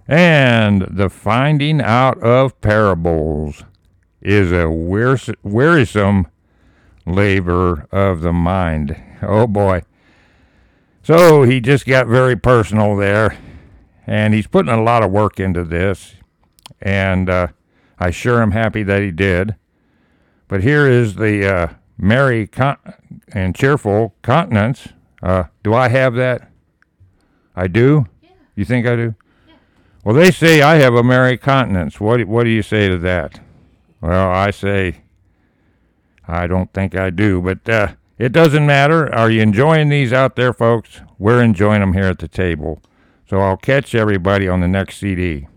and 0.07 0.83
the 0.89 1.09
finding 1.09 1.81
out 1.81 2.17
of 2.21 2.59
parables 2.61 3.63
is 4.21 4.51
a 4.51 4.69
wearisome 4.69 6.27
labor 7.05 7.87
of 7.91 8.21
the 8.21 8.33
mind. 8.33 8.95
Oh 9.21 9.47
boy. 9.47 9.81
So 11.03 11.43
he 11.43 11.59
just 11.59 11.87
got 11.87 12.07
very 12.07 12.35
personal 12.35 12.95
there, 12.95 13.37
and 14.05 14.33
he's 14.33 14.47
putting 14.47 14.71
a 14.71 14.83
lot 14.83 15.03
of 15.03 15.11
work 15.11 15.39
into 15.39 15.63
this, 15.63 16.13
and 16.79 17.29
uh, 17.29 17.47
I 17.97 18.11
sure 18.11 18.41
am 18.41 18.51
happy 18.51 18.83
that 18.83 19.01
he 19.01 19.11
did. 19.11 19.55
But 20.47 20.61
here 20.61 20.87
is 20.87 21.15
the 21.15 21.53
uh, 21.53 21.67
merry 22.01 22.47
con- 22.47 22.77
and 23.31 23.55
cheerful 23.55 24.15
countenance. 24.23 24.89
Uh, 25.23 25.43
do 25.63 25.73
I 25.73 25.87
have 25.87 26.15
that? 26.15 26.49
I 27.55 27.67
do. 27.67 28.07
Yeah. 28.21 28.29
You 28.55 28.65
think 28.65 28.87
I 28.87 28.95
do? 28.95 29.15
Yeah. 29.47 29.53
Well, 30.03 30.15
they 30.15 30.31
say 30.31 30.61
I 30.61 30.75
have 30.77 30.95
a 30.95 31.03
merry 31.03 31.37
countenance. 31.37 32.01
What 32.01 32.25
What 32.25 32.43
do 32.43 32.49
you 32.49 32.63
say 32.63 32.89
to 32.89 32.97
that? 32.97 33.39
Well, 34.01 34.31
I 34.31 34.49
say 34.51 35.03
I 36.27 36.47
don't 36.47 36.73
think 36.73 36.95
I 36.95 37.11
do, 37.11 37.41
but 37.41 37.69
uh, 37.69 37.93
it 38.17 38.31
doesn't 38.31 38.65
matter. 38.65 39.13
Are 39.13 39.29
you 39.29 39.41
enjoying 39.41 39.89
these 39.89 40.11
out 40.11 40.35
there, 40.35 40.53
folks? 40.53 41.01
We're 41.19 41.43
enjoying 41.43 41.81
them 41.81 41.93
here 41.93 42.05
at 42.05 42.19
the 42.19 42.27
table. 42.27 42.81
So 43.29 43.39
I'll 43.39 43.57
catch 43.57 43.93
everybody 43.93 44.47
on 44.47 44.59
the 44.59 44.67
next 44.67 44.97
CD. 44.97 45.47